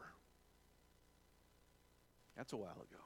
That's 2.37 2.53
a 2.53 2.57
while 2.57 2.71
ago. 2.71 3.01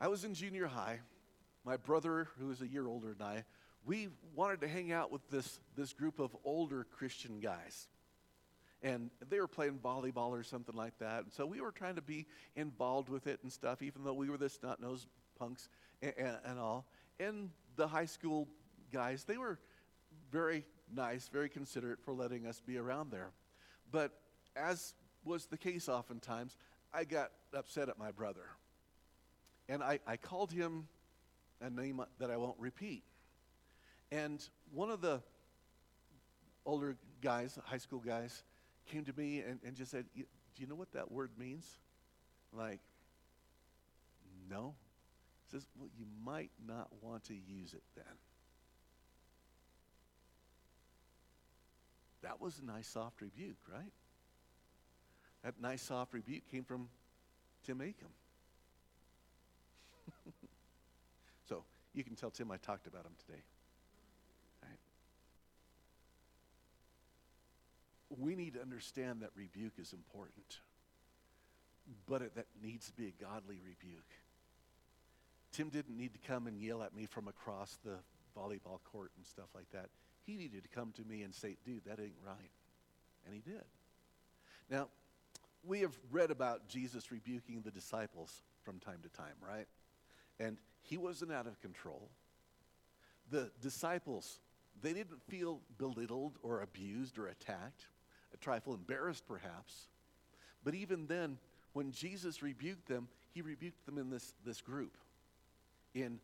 I 0.00 0.08
was 0.08 0.24
in 0.24 0.34
junior 0.34 0.66
high, 0.66 1.00
my 1.64 1.76
brother, 1.76 2.28
who 2.38 2.50
is 2.50 2.60
a 2.60 2.66
year 2.66 2.86
older 2.86 3.14
than 3.14 3.26
I, 3.26 3.44
we 3.84 4.08
wanted 4.34 4.60
to 4.62 4.68
hang 4.68 4.92
out 4.92 5.12
with 5.12 5.28
this, 5.30 5.60
this 5.76 5.92
group 5.92 6.18
of 6.18 6.34
older 6.44 6.86
Christian 6.96 7.40
guys. 7.40 7.88
And 8.82 9.10
they 9.30 9.40
were 9.40 9.48
playing 9.48 9.78
volleyball 9.78 10.30
or 10.30 10.42
something 10.42 10.74
like 10.74 10.98
that. 10.98 11.24
And 11.24 11.32
so 11.32 11.46
we 11.46 11.60
were 11.60 11.72
trying 11.72 11.94
to 11.96 12.02
be 12.02 12.26
involved 12.54 13.08
with 13.08 13.26
it 13.26 13.40
and 13.42 13.50
stuff, 13.50 13.82
even 13.82 14.04
though 14.04 14.12
we 14.12 14.28
were 14.28 14.36
the 14.36 14.48
snot 14.48 14.80
nosed 14.80 15.08
punks 15.38 15.68
and, 16.02 16.12
and, 16.18 16.36
and 16.44 16.58
all. 16.58 16.86
And 17.18 17.50
the 17.76 17.86
high 17.86 18.04
school 18.04 18.48
guys, 18.92 19.24
they 19.24 19.38
were 19.38 19.58
very 20.30 20.64
nice, 20.94 21.28
very 21.28 21.48
considerate 21.48 22.00
for 22.02 22.12
letting 22.12 22.46
us 22.46 22.60
be 22.60 22.76
around 22.76 23.10
there. 23.10 23.30
But 23.90 24.12
as 24.56 24.94
was 25.24 25.46
the 25.46 25.56
case 25.56 25.88
oftentimes, 25.88 26.56
I 26.92 27.04
got 27.04 27.30
upset 27.54 27.88
at 27.88 27.98
my 27.98 28.10
brother. 28.10 28.46
And 29.68 29.82
I, 29.82 29.98
I 30.06 30.16
called 30.16 30.52
him 30.52 30.88
a 31.60 31.70
name 31.70 32.02
that 32.18 32.30
I 32.30 32.36
won't 32.36 32.58
repeat. 32.58 33.02
And 34.10 34.46
one 34.72 34.90
of 34.90 35.00
the 35.00 35.22
older 36.64 36.96
guys, 37.20 37.58
high 37.64 37.78
school 37.78 38.00
guys, 38.00 38.44
came 38.86 39.04
to 39.04 39.12
me 39.16 39.40
and, 39.40 39.58
and 39.64 39.74
just 39.74 39.90
said, 39.90 40.04
Do 40.14 40.22
you 40.56 40.66
know 40.66 40.74
what 40.74 40.92
that 40.92 41.10
word 41.10 41.30
means? 41.38 41.78
like, 42.56 42.80
no. 44.48 44.74
He 45.44 45.50
says, 45.50 45.66
Well, 45.78 45.88
you 45.96 46.06
might 46.24 46.50
not 46.66 46.88
want 47.02 47.24
to 47.24 47.34
use 47.34 47.74
it 47.74 47.82
then. 47.94 48.04
That 52.22 52.40
was 52.40 52.58
a 52.58 52.64
nice 52.64 52.88
soft 52.88 53.20
rebuke, 53.20 53.58
right? 53.70 53.92
That 55.42 55.60
nice 55.60 55.82
soft 55.82 56.14
rebuke 56.14 56.50
came 56.50 56.64
from 56.64 56.88
Tim 57.66 57.78
Acom. 57.80 58.14
so 61.48 61.64
you 61.92 62.02
can 62.02 62.14
tell 62.14 62.30
Tim 62.30 62.50
I 62.50 62.56
talked 62.56 62.86
about 62.86 63.04
him 63.04 63.12
today. 63.26 63.42
We 68.18 68.34
need 68.34 68.54
to 68.54 68.60
understand 68.60 69.22
that 69.22 69.30
rebuke 69.34 69.74
is 69.78 69.92
important, 69.92 70.58
but 72.06 72.22
it, 72.22 72.34
that 72.36 72.46
needs 72.62 72.86
to 72.86 72.92
be 72.92 73.06
a 73.08 73.22
godly 73.22 73.58
rebuke. 73.64 74.10
Tim 75.52 75.68
didn't 75.68 75.96
need 75.96 76.12
to 76.14 76.28
come 76.28 76.46
and 76.46 76.58
yell 76.58 76.82
at 76.82 76.94
me 76.94 77.06
from 77.06 77.28
across 77.28 77.78
the 77.84 77.96
volleyball 78.36 78.80
court 78.92 79.12
and 79.16 79.26
stuff 79.26 79.48
like 79.54 79.70
that. 79.72 79.86
He 80.24 80.36
needed 80.36 80.62
to 80.62 80.68
come 80.68 80.92
to 80.92 81.04
me 81.04 81.22
and 81.22 81.34
say, 81.34 81.56
dude, 81.64 81.84
that 81.84 82.00
ain't 82.00 82.14
right. 82.26 82.50
And 83.26 83.34
he 83.34 83.40
did. 83.40 83.64
Now, 84.70 84.88
we 85.64 85.80
have 85.80 85.94
read 86.10 86.30
about 86.30 86.68
Jesus 86.68 87.10
rebuking 87.10 87.62
the 87.62 87.70
disciples 87.70 88.42
from 88.64 88.78
time 88.80 88.98
to 89.02 89.08
time, 89.08 89.34
right? 89.46 89.66
And 90.40 90.56
he 90.82 90.96
wasn't 90.96 91.32
out 91.32 91.46
of 91.46 91.60
control. 91.60 92.08
The 93.30 93.50
disciples, 93.60 94.40
they 94.82 94.92
didn't 94.92 95.22
feel 95.28 95.60
belittled 95.78 96.38
or 96.42 96.62
abused 96.62 97.18
or 97.18 97.28
attacked, 97.28 97.86
a 98.34 98.36
trifle 98.36 98.74
embarrassed 98.74 99.26
perhaps. 99.26 99.88
But 100.64 100.74
even 100.74 101.06
then, 101.06 101.38
when 101.72 101.92
Jesus 101.92 102.42
rebuked 102.42 102.86
them, 102.86 103.08
he 103.32 103.42
rebuked 103.42 103.86
them 103.86 103.98
in 103.98 104.10
this, 104.10 104.34
this 104.44 104.60
group, 104.60 104.96
in 105.94 106.18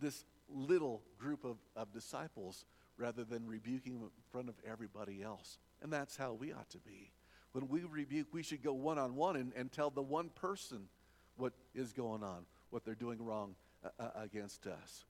this 0.00 0.24
little 0.48 1.02
group 1.18 1.44
of, 1.44 1.56
of 1.74 1.92
disciples 1.92 2.64
rather 2.98 3.24
than 3.24 3.46
rebuking 3.46 3.94
them 3.94 4.04
in 4.04 4.22
front 4.30 4.48
of 4.48 4.54
everybody 4.70 5.22
else. 5.22 5.58
And 5.82 5.92
that's 5.92 6.16
how 6.16 6.32
we 6.32 6.52
ought 6.52 6.70
to 6.70 6.78
be. 6.78 7.10
When 7.52 7.68
we 7.68 7.84
rebuke, 7.84 8.28
we 8.32 8.42
should 8.42 8.62
go 8.62 8.72
one 8.72 8.98
on 8.98 9.16
one 9.16 9.52
and 9.54 9.72
tell 9.72 9.90
the 9.90 10.02
one 10.02 10.30
person 10.30 10.88
what 11.36 11.52
is 11.74 11.92
going 11.92 12.22
on, 12.22 12.44
what 12.70 12.84
they're 12.84 12.94
doing 12.94 13.24
wrong 13.24 13.54
uh, 13.84 13.88
uh, 13.98 14.10
against 14.22 14.66
us. 14.66 15.04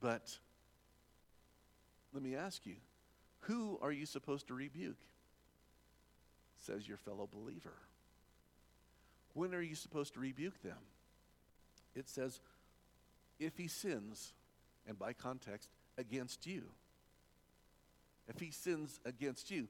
But 0.00 0.38
let 2.12 2.22
me 2.22 2.36
ask 2.36 2.64
you 2.66 2.76
who 3.40 3.78
are 3.82 3.92
you 3.92 4.06
supposed 4.06 4.48
to 4.48 4.54
rebuke? 4.54 4.96
Says 6.58 6.88
your 6.88 6.98
fellow 6.98 7.28
believer. 7.30 7.74
When 9.34 9.54
are 9.54 9.62
you 9.62 9.74
supposed 9.74 10.14
to 10.14 10.20
rebuke 10.20 10.62
them? 10.62 10.78
It 11.94 12.08
says, 12.08 12.40
if 13.38 13.56
he 13.56 13.68
sins, 13.68 14.32
and 14.86 14.98
by 14.98 15.12
context, 15.12 15.68
against 15.96 16.46
you 16.46 16.64
if 18.28 18.38
he 18.38 18.50
sins 18.50 19.00
against 19.04 19.50
you. 19.50 19.68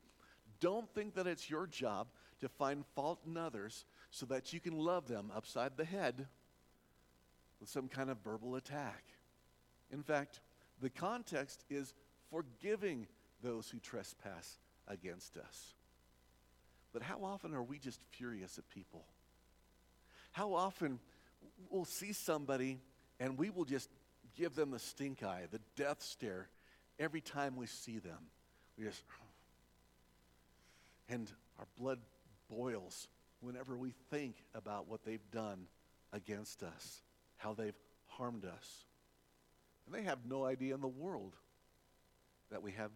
Don't 0.60 0.92
think 0.94 1.14
that 1.14 1.26
it's 1.26 1.48
your 1.48 1.66
job 1.66 2.08
to 2.40 2.48
find 2.48 2.84
fault 2.94 3.20
in 3.26 3.36
others 3.36 3.84
so 4.10 4.26
that 4.26 4.52
you 4.52 4.60
can 4.60 4.76
love 4.76 5.06
them 5.06 5.30
upside 5.34 5.76
the 5.76 5.84
head 5.84 6.26
with 7.60 7.68
some 7.68 7.88
kind 7.88 8.10
of 8.10 8.18
verbal 8.18 8.56
attack. 8.56 9.04
In 9.92 10.02
fact, 10.02 10.40
the 10.80 10.90
context 10.90 11.64
is 11.70 11.94
forgiving 12.30 13.06
those 13.42 13.70
who 13.70 13.78
trespass 13.78 14.58
against 14.88 15.36
us. 15.36 15.74
But 16.98 17.06
how 17.06 17.22
often 17.22 17.54
are 17.54 17.62
we 17.62 17.78
just 17.78 18.00
furious 18.10 18.58
at 18.58 18.68
people? 18.70 19.04
How 20.32 20.54
often 20.54 20.98
we'll 21.70 21.84
see 21.84 22.12
somebody 22.12 22.80
and 23.20 23.38
we 23.38 23.50
will 23.50 23.64
just 23.64 23.88
give 24.36 24.56
them 24.56 24.72
the 24.72 24.80
stink 24.80 25.22
eye, 25.22 25.44
the 25.48 25.60
death 25.76 26.02
stare, 26.02 26.48
every 26.98 27.20
time 27.20 27.54
we 27.54 27.66
see 27.66 28.00
them. 28.00 28.18
We 28.76 28.82
just, 28.82 29.00
and 31.08 31.30
our 31.60 31.66
blood 31.78 32.00
boils 32.50 33.06
whenever 33.42 33.76
we 33.76 33.92
think 34.10 34.34
about 34.52 34.88
what 34.88 35.04
they've 35.04 35.30
done 35.30 35.68
against 36.12 36.64
us, 36.64 37.02
how 37.36 37.54
they've 37.54 37.78
harmed 38.08 38.44
us. 38.44 38.86
And 39.86 39.94
they 39.94 40.02
have 40.02 40.18
no 40.28 40.44
idea 40.44 40.74
in 40.74 40.80
the 40.80 40.88
world 40.88 41.36
that 42.50 42.60
we 42.60 42.72
have 42.72 42.90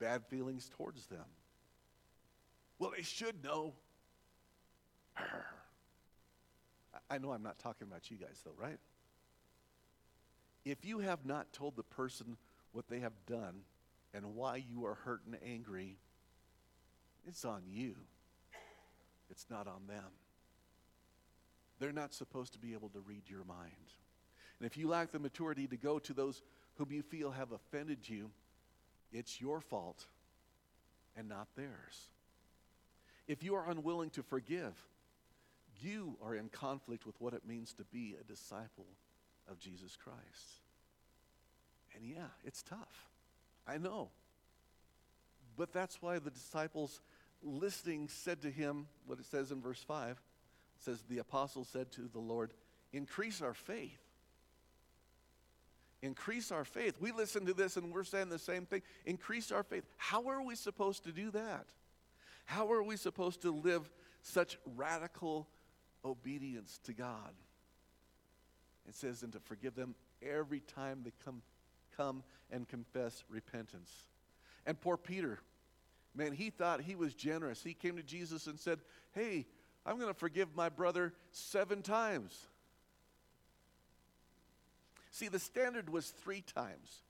bad 0.00 0.24
feelings 0.26 0.68
towards 0.76 1.06
them. 1.06 1.24
Well, 2.78 2.92
they 2.96 3.02
should 3.02 3.42
know. 3.42 3.74
I 7.10 7.18
know 7.18 7.32
I'm 7.32 7.42
not 7.42 7.58
talking 7.58 7.86
about 7.88 8.10
you 8.10 8.16
guys, 8.16 8.40
though, 8.44 8.52
right? 8.56 8.78
If 10.64 10.84
you 10.84 10.98
have 10.98 11.24
not 11.24 11.52
told 11.52 11.76
the 11.76 11.82
person 11.82 12.36
what 12.72 12.88
they 12.88 13.00
have 13.00 13.14
done, 13.26 13.62
and 14.14 14.34
why 14.34 14.56
you 14.56 14.84
are 14.86 14.94
hurt 14.94 15.20
and 15.26 15.36
angry, 15.44 15.96
it's 17.26 17.44
on 17.44 17.62
you. 17.66 17.94
It's 19.30 19.46
not 19.50 19.66
on 19.66 19.86
them. 19.86 20.10
They're 21.78 21.92
not 21.92 22.14
supposed 22.14 22.54
to 22.54 22.58
be 22.58 22.72
able 22.72 22.88
to 22.90 23.00
read 23.00 23.22
your 23.28 23.44
mind. 23.44 23.92
And 24.58 24.66
if 24.66 24.76
you 24.76 24.88
lack 24.88 25.12
the 25.12 25.18
maturity 25.18 25.66
to 25.68 25.76
go 25.76 25.98
to 25.98 26.12
those 26.12 26.42
whom 26.76 26.90
you 26.90 27.02
feel 27.02 27.30
have 27.30 27.52
offended 27.52 28.08
you, 28.08 28.30
it's 29.12 29.40
your 29.40 29.60
fault 29.60 30.06
and 31.16 31.28
not 31.28 31.48
theirs. 31.54 32.08
If 33.28 33.44
you 33.44 33.54
are 33.54 33.70
unwilling 33.70 34.10
to 34.10 34.22
forgive, 34.22 34.74
you 35.80 36.16
are 36.24 36.34
in 36.34 36.48
conflict 36.48 37.06
with 37.06 37.14
what 37.20 37.34
it 37.34 37.46
means 37.46 37.74
to 37.74 37.84
be 37.84 38.16
a 38.20 38.24
disciple 38.24 38.86
of 39.48 39.58
Jesus 39.58 39.96
Christ. 39.96 40.62
And 41.94 42.04
yeah, 42.04 42.28
it's 42.44 42.62
tough. 42.62 43.08
I 43.66 43.76
know. 43.76 44.08
But 45.56 45.72
that's 45.72 46.00
why 46.00 46.18
the 46.18 46.30
disciples 46.30 47.00
listening 47.42 48.08
said 48.08 48.42
to 48.42 48.50
him 48.50 48.86
what 49.06 49.18
it 49.18 49.26
says 49.26 49.52
in 49.52 49.60
verse 49.60 49.82
5. 49.82 50.10
It 50.10 50.16
says, 50.78 51.02
The 51.08 51.18
apostles 51.18 51.68
said 51.68 51.90
to 51.92 52.08
the 52.12 52.18
Lord, 52.18 52.54
Increase 52.92 53.42
our 53.42 53.54
faith. 53.54 54.00
Increase 56.00 56.52
our 56.52 56.64
faith. 56.64 56.96
We 57.00 57.12
listen 57.12 57.44
to 57.46 57.52
this 57.52 57.76
and 57.76 57.92
we're 57.92 58.04
saying 58.04 58.28
the 58.28 58.38
same 58.38 58.64
thing. 58.64 58.82
Increase 59.04 59.50
our 59.50 59.64
faith. 59.64 59.84
How 59.96 60.28
are 60.28 60.42
we 60.42 60.54
supposed 60.54 61.04
to 61.04 61.12
do 61.12 61.30
that? 61.32 61.66
How 62.48 62.72
are 62.72 62.82
we 62.82 62.96
supposed 62.96 63.42
to 63.42 63.50
live 63.50 63.90
such 64.22 64.56
radical 64.74 65.46
obedience 66.02 66.80
to 66.84 66.94
God? 66.94 67.34
It 68.88 68.94
says, 68.94 69.22
and 69.22 69.30
to 69.34 69.38
forgive 69.38 69.74
them 69.74 69.94
every 70.22 70.60
time 70.60 71.02
they 71.04 71.12
come 71.22 71.42
come 71.94 72.22
and 72.50 72.66
confess 72.66 73.22
repentance. 73.28 73.92
And 74.64 74.80
poor 74.80 74.96
Peter, 74.96 75.40
man, 76.14 76.32
he 76.32 76.48
thought 76.48 76.80
he 76.80 76.94
was 76.94 77.12
generous. 77.12 77.62
He 77.62 77.74
came 77.74 77.98
to 77.98 78.02
Jesus 78.02 78.46
and 78.46 78.58
said, 78.58 78.78
Hey, 79.12 79.44
I'm 79.84 79.96
going 79.96 80.08
to 80.08 80.18
forgive 80.18 80.56
my 80.56 80.70
brother 80.70 81.12
seven 81.32 81.82
times. 81.82 82.46
See, 85.10 85.28
the 85.28 85.38
standard 85.38 85.90
was 85.90 86.08
three 86.08 86.40
times. 86.40 87.02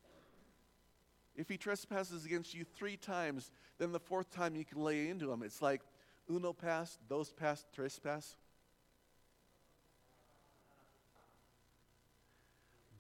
If 1.39 1.49
he 1.49 1.57
trespasses 1.57 2.27
against 2.27 2.53
you 2.53 2.65
three 2.65 2.97
times, 2.97 3.53
then 3.79 3.93
the 3.93 4.01
fourth 4.01 4.29
time 4.35 4.57
you 4.57 4.65
can 4.65 4.83
lay 4.83 5.09
into 5.09 5.31
him. 5.31 5.45
It's 5.45 5.63
like 5.63 5.83
uno 6.29 6.53
pass, 6.53 6.99
dos 7.09 7.33
pass, 7.33 7.65
trespass. 7.73 8.37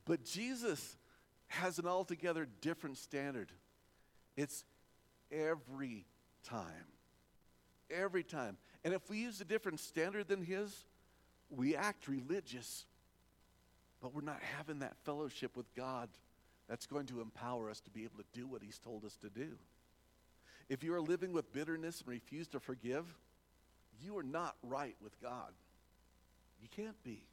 But 0.04 0.24
Jesus 0.24 0.96
has 1.48 1.80
an 1.80 1.86
altogether 1.86 2.46
different 2.60 2.96
standard. 2.96 3.50
It's 4.36 4.64
every 5.32 6.06
time. 6.44 6.86
Every 7.90 8.22
time. 8.22 8.56
And 8.84 8.94
if 8.94 9.10
we 9.10 9.18
use 9.18 9.40
a 9.40 9.44
different 9.44 9.80
standard 9.80 10.28
than 10.28 10.44
his, 10.44 10.72
we 11.50 11.74
act 11.74 12.06
religious. 12.06 12.86
but 14.00 14.14
we're 14.14 14.20
not 14.20 14.40
having 14.56 14.78
that 14.78 14.96
fellowship 15.04 15.56
with 15.56 15.66
God 15.74 16.08
that's 16.68 16.86
going 16.86 17.06
to 17.06 17.20
empower 17.20 17.70
us 17.70 17.80
to 17.80 17.90
be 17.90 18.04
able 18.04 18.18
to 18.18 18.38
do 18.38 18.46
what 18.46 18.62
He's 18.62 18.78
told 18.78 19.04
us 19.04 19.16
to 19.22 19.30
do. 19.30 19.52
If 20.68 20.84
you 20.84 20.94
are 20.94 21.00
living 21.00 21.32
with 21.32 21.52
bitterness 21.52 22.00
and 22.00 22.08
refuse 22.08 22.46
to 22.48 22.60
forgive, 22.60 23.06
you 24.02 24.16
are 24.18 24.22
not 24.22 24.56
right 24.62 24.96
with 25.02 25.18
God. 25.20 25.52
You 26.60 26.68
can't 26.68 27.02
be. 27.02 27.24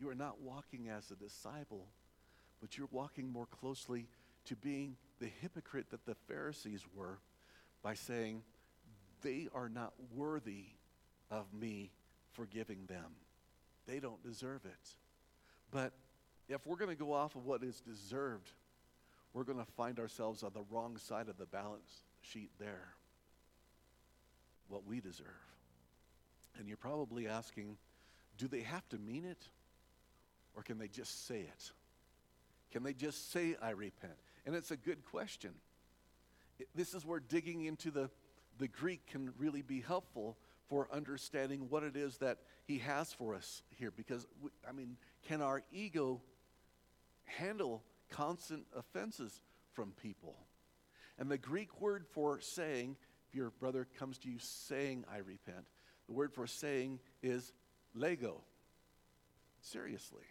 You 0.00 0.08
are 0.10 0.14
not 0.14 0.40
walking 0.40 0.88
as 0.88 1.10
a 1.10 1.14
disciple, 1.14 1.86
but 2.60 2.76
you're 2.76 2.88
walking 2.90 3.30
more 3.30 3.46
closely 3.46 4.08
to 4.46 4.56
being 4.56 4.96
the 5.20 5.30
hypocrite 5.40 5.90
that 5.90 6.04
the 6.04 6.16
Pharisees 6.28 6.82
were 6.94 7.20
by 7.82 7.94
saying, 7.94 8.42
they 9.22 9.48
are 9.54 9.68
not 9.68 9.92
worthy 10.14 10.66
of 11.30 11.52
me 11.52 11.90
forgiving 12.32 12.86
them. 12.86 13.12
They 13.86 14.00
don't 14.00 14.22
deserve 14.22 14.64
it. 14.64 14.96
But 15.70 15.92
if 16.48 16.66
we're 16.66 16.76
going 16.76 16.90
to 16.90 16.96
go 16.96 17.12
off 17.12 17.34
of 17.36 17.44
what 17.44 17.62
is 17.62 17.80
deserved, 17.80 18.50
we're 19.32 19.44
going 19.44 19.58
to 19.58 19.70
find 19.72 19.98
ourselves 19.98 20.42
on 20.42 20.52
the 20.54 20.64
wrong 20.70 20.96
side 20.96 21.28
of 21.28 21.36
the 21.36 21.46
balance 21.46 22.02
sheet 22.22 22.50
there. 22.58 22.88
What 24.68 24.86
we 24.86 25.00
deserve. 25.00 25.26
And 26.58 26.68
you're 26.68 26.76
probably 26.76 27.28
asking, 27.28 27.76
do 28.38 28.48
they 28.48 28.62
have 28.62 28.88
to 28.88 28.98
mean 28.98 29.24
it? 29.24 29.48
Or 30.54 30.62
can 30.62 30.78
they 30.78 30.88
just 30.88 31.26
say 31.26 31.40
it? 31.40 31.72
Can 32.72 32.82
they 32.82 32.94
just 32.94 33.30
say, 33.30 33.56
I 33.60 33.70
repent? 33.70 34.14
And 34.46 34.54
it's 34.54 34.70
a 34.70 34.76
good 34.76 35.04
question. 35.04 35.50
It, 36.58 36.68
this 36.74 36.94
is 36.94 37.04
where 37.04 37.20
digging 37.20 37.64
into 37.64 37.90
the, 37.90 38.10
the 38.58 38.68
Greek 38.68 39.06
can 39.06 39.32
really 39.38 39.62
be 39.62 39.80
helpful 39.80 40.36
for 40.68 40.88
understanding 40.92 41.66
what 41.68 41.82
it 41.82 41.96
is 41.96 42.18
that 42.18 42.38
he 42.64 42.78
has 42.78 43.12
for 43.12 43.34
us 43.34 43.62
here. 43.78 43.90
Because, 43.90 44.26
we, 44.40 44.50
I 44.68 44.72
mean, 44.72 44.96
can 45.28 45.42
our 45.42 45.62
ego 45.70 46.22
handle 47.26 47.82
constant 48.10 48.66
offenses 48.76 49.40
from 49.74 49.92
people? 50.02 50.36
And 51.18 51.30
the 51.30 51.38
Greek 51.38 51.80
word 51.80 52.06
for 52.12 52.40
saying, 52.40 52.96
if 53.28 53.34
your 53.34 53.50
brother 53.50 53.86
comes 53.98 54.18
to 54.18 54.28
you 54.28 54.38
saying, 54.38 55.04
I 55.12 55.18
repent, 55.18 55.66
the 56.06 56.12
word 56.14 56.32
for 56.32 56.46
saying 56.46 57.00
is 57.22 57.52
lego. 57.94 58.42
Seriously. 59.60 60.24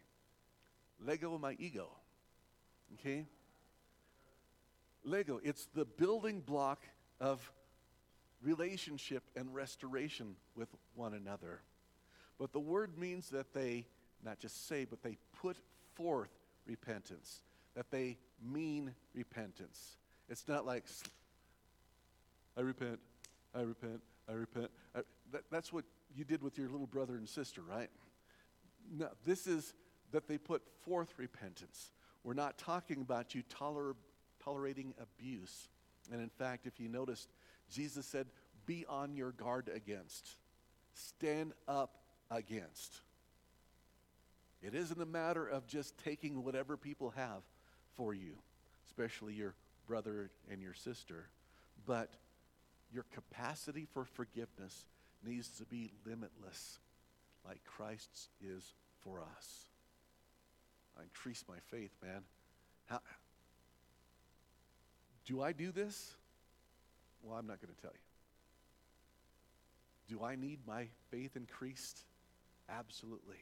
Lego 1.05 1.37
my 1.37 1.55
ego. 1.59 1.89
Okay? 2.93 3.25
Lego, 5.03 5.39
it's 5.43 5.67
the 5.73 5.85
building 5.85 6.39
block 6.39 6.81
of 7.19 7.51
relationship 8.41 9.23
and 9.35 9.53
restoration 9.53 10.35
with 10.55 10.69
one 10.93 11.13
another. 11.13 11.61
But 12.39 12.53
the 12.53 12.59
word 12.59 12.97
means 12.97 13.29
that 13.29 13.53
they 13.53 13.87
not 14.23 14.39
just 14.39 14.67
say, 14.67 14.85
but 14.85 15.03
they 15.03 15.17
put 15.41 15.57
forth 15.93 16.29
repentance, 16.65 17.41
that 17.75 17.91
they 17.91 18.17
mean 18.41 18.93
repentance. 19.13 19.97
It's 20.29 20.47
not 20.47 20.65
like, 20.65 20.85
I 22.57 22.61
repent, 22.61 22.99
I 23.53 23.61
repent, 23.61 24.01
I 24.29 24.33
repent. 24.33 24.71
I, 24.95 25.01
that, 25.31 25.43
that's 25.51 25.71
what 25.71 25.85
you 26.15 26.23
did 26.23 26.41
with 26.41 26.57
your 26.57 26.69
little 26.69 26.87
brother 26.87 27.15
and 27.15 27.27
sister, 27.27 27.61
right? 27.61 27.89
No, 28.91 29.09
this 29.25 29.47
is 29.47 29.73
that 30.11 30.27
they 30.27 30.37
put 30.37 30.61
forth 30.85 31.13
repentance. 31.17 31.91
We're 32.23 32.33
not 32.33 32.57
talking 32.57 33.01
about 33.01 33.35
you 33.35 33.43
toler- 33.49 33.95
tolerating 34.43 34.93
abuse. 35.01 35.69
And 36.11 36.21
in 36.21 36.29
fact, 36.29 36.67
if 36.67 36.79
you 36.79 36.89
noticed, 36.89 37.29
Jesus 37.71 38.05
said, 38.05 38.27
Be 38.65 38.85
on 38.87 39.15
your 39.15 39.31
guard 39.31 39.69
against, 39.73 40.37
stand 40.93 41.53
up 41.67 41.97
against. 42.31 43.01
It 44.65 44.73
isn't 44.73 44.99
a 44.99 45.05
matter 45.05 45.45
of 45.47 45.67
just 45.67 45.95
taking 46.03 46.43
whatever 46.43 46.75
people 46.75 47.13
have 47.15 47.43
for 47.95 48.15
you, 48.15 48.33
especially 48.87 49.33
your 49.33 49.53
brother 49.85 50.31
and 50.51 50.59
your 50.59 50.73
sister, 50.73 51.27
but 51.85 52.09
your 52.91 53.05
capacity 53.13 53.87
for 53.93 54.05
forgiveness 54.05 54.87
needs 55.23 55.49
to 55.59 55.65
be 55.65 55.91
limitless, 56.03 56.79
like 57.45 57.63
Christ's 57.63 58.29
is 58.43 58.73
for 59.03 59.21
us. 59.21 59.65
I 60.97 61.03
increase 61.03 61.43
my 61.47 61.57
faith, 61.69 61.91
man. 62.03 62.23
How, 62.85 63.01
do 65.27 65.43
I 65.43 65.51
do 65.51 65.71
this? 65.71 66.15
Well, 67.21 67.37
I'm 67.37 67.45
not 67.45 67.61
going 67.61 67.73
to 67.73 67.81
tell 67.81 67.91
you. 70.09 70.17
Do 70.17 70.23
I 70.25 70.35
need 70.35 70.57
my 70.65 70.87
faith 71.11 71.35
increased? 71.35 71.99
Absolutely. 72.67 73.37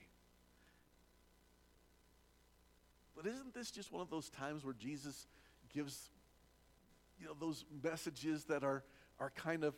But 3.16 3.26
isn't 3.28 3.54
this 3.54 3.72
just 3.72 3.92
one 3.92 4.02
of 4.02 4.10
those 4.10 4.30
times 4.30 4.66
where 4.66 4.74
Jesus 4.74 5.28
gives 5.74 6.10
you 7.20 7.28
know 7.28 7.36
those 7.40 7.66
messages 7.84 8.46
that 8.46 8.64
are 8.64 8.84
are 9.20 9.30
kind 9.32 9.64
of 9.64 9.76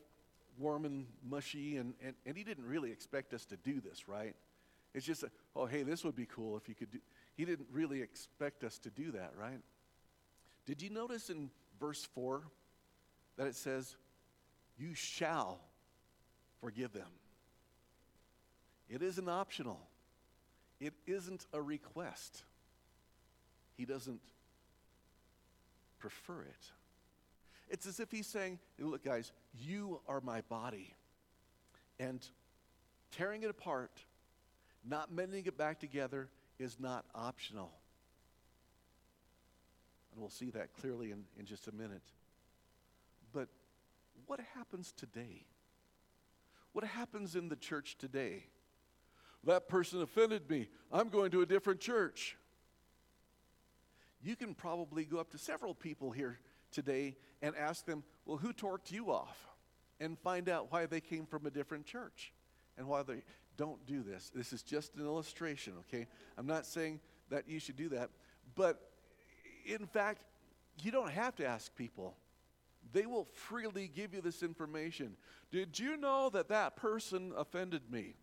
warm 0.57 0.85
and 0.85 1.05
mushy 1.27 1.77
and, 1.77 1.93
and, 2.03 2.15
and 2.25 2.37
he 2.37 2.43
didn't 2.43 2.65
really 2.65 2.91
expect 2.91 3.33
us 3.33 3.45
to 3.45 3.57
do 3.57 3.81
this, 3.81 4.07
right? 4.07 4.35
It's 4.93 5.05
just, 5.05 5.23
a, 5.23 5.31
oh, 5.55 5.65
hey, 5.65 5.83
this 5.83 6.03
would 6.03 6.15
be 6.15 6.25
cool 6.25 6.55
if 6.55 6.69
you 6.69 6.75
could 6.75 6.91
do. 6.91 6.99
He 7.35 7.43
didn't 7.43 7.67
really 7.71 8.01
expect 8.01 8.63
us 8.63 8.79
to 8.79 8.89
do 8.89 9.11
that, 9.11 9.33
right? 9.37 9.59
Did 10.65 10.81
you 10.81 10.89
notice 10.89 11.29
in 11.29 11.49
verse 11.79 12.07
4 12.15 12.43
that 13.37 13.47
it 13.47 13.55
says, 13.55 13.97
You 14.77 14.93
shall 14.93 15.59
forgive 16.61 16.93
them? 16.93 17.09
It 18.89 19.01
isn't 19.01 19.27
optional, 19.27 19.79
it 20.79 20.93
isn't 21.05 21.45
a 21.51 21.61
request. 21.61 22.43
He 23.75 23.85
doesn't 23.85 24.21
prefer 25.99 26.41
it. 26.43 26.71
It's 27.69 27.85
as 27.87 27.99
if 27.99 28.11
he's 28.11 28.27
saying, 28.27 28.59
Look, 28.79 29.03
guys, 29.03 29.31
you 29.59 30.01
are 30.07 30.21
my 30.21 30.41
body. 30.41 30.93
And 31.99 32.25
tearing 33.11 33.43
it 33.43 33.49
apart, 33.49 33.91
not 34.87 35.11
mending 35.11 35.45
it 35.45 35.57
back 35.57 35.79
together, 35.79 36.29
is 36.59 36.77
not 36.79 37.05
optional. 37.13 37.71
And 40.11 40.21
we'll 40.21 40.29
see 40.29 40.49
that 40.51 40.73
clearly 40.73 41.11
in, 41.11 41.23
in 41.39 41.45
just 41.45 41.67
a 41.67 41.71
minute. 41.73 42.03
But 43.33 43.49
what 44.27 44.39
happens 44.55 44.93
today? 44.95 45.45
What 46.71 46.85
happens 46.85 47.35
in 47.35 47.49
the 47.49 47.55
church 47.55 47.97
today? 47.97 48.45
That 49.45 49.67
person 49.67 50.01
offended 50.01 50.49
me. 50.49 50.67
I'm 50.91 51.09
going 51.09 51.31
to 51.31 51.41
a 51.41 51.45
different 51.45 51.79
church. 51.79 52.37
You 54.25 54.35
can 54.35 54.55
probably 54.55 55.05
go 55.05 55.19
up 55.19 55.29
to 55.31 55.37
several 55.37 55.75
people 55.75 56.09
here 56.09 56.39
today 56.71 57.15
and 57.43 57.55
ask 57.55 57.85
them, 57.85 58.03
well, 58.25 58.37
who 58.37 58.53
torqued 58.53 58.91
you 58.91 59.11
off? 59.11 59.37
And 59.99 60.17
find 60.19 60.49
out 60.49 60.71
why 60.71 60.87
they 60.87 60.99
came 60.99 61.27
from 61.27 61.45
a 61.45 61.51
different 61.51 61.85
church 61.85 62.33
and 62.75 62.87
why 62.87 63.03
they 63.03 63.21
don't 63.55 63.85
do 63.85 64.01
this. 64.01 64.31
This 64.33 64.51
is 64.51 64.63
just 64.63 64.95
an 64.95 65.05
illustration, 65.05 65.73
okay? 65.81 66.07
I'm 66.39 66.47
not 66.47 66.65
saying 66.65 66.99
that 67.29 67.47
you 67.47 67.59
should 67.59 67.77
do 67.77 67.89
that, 67.89 68.09
but 68.55 68.81
in 69.65 69.85
fact, 69.85 70.23
you 70.81 70.91
don't 70.91 71.11
have 71.11 71.35
to 71.35 71.45
ask 71.45 71.73
people. 71.75 72.15
They 72.93 73.05
will 73.05 73.27
freely 73.31 73.89
give 73.93 74.13
you 74.13 74.21
this 74.21 74.41
information. 74.41 75.17
Did 75.51 75.77
you 75.77 75.97
know 75.97 76.29
that 76.31 76.49
that 76.49 76.75
person 76.75 77.31
offended 77.37 77.83
me? 77.91 78.15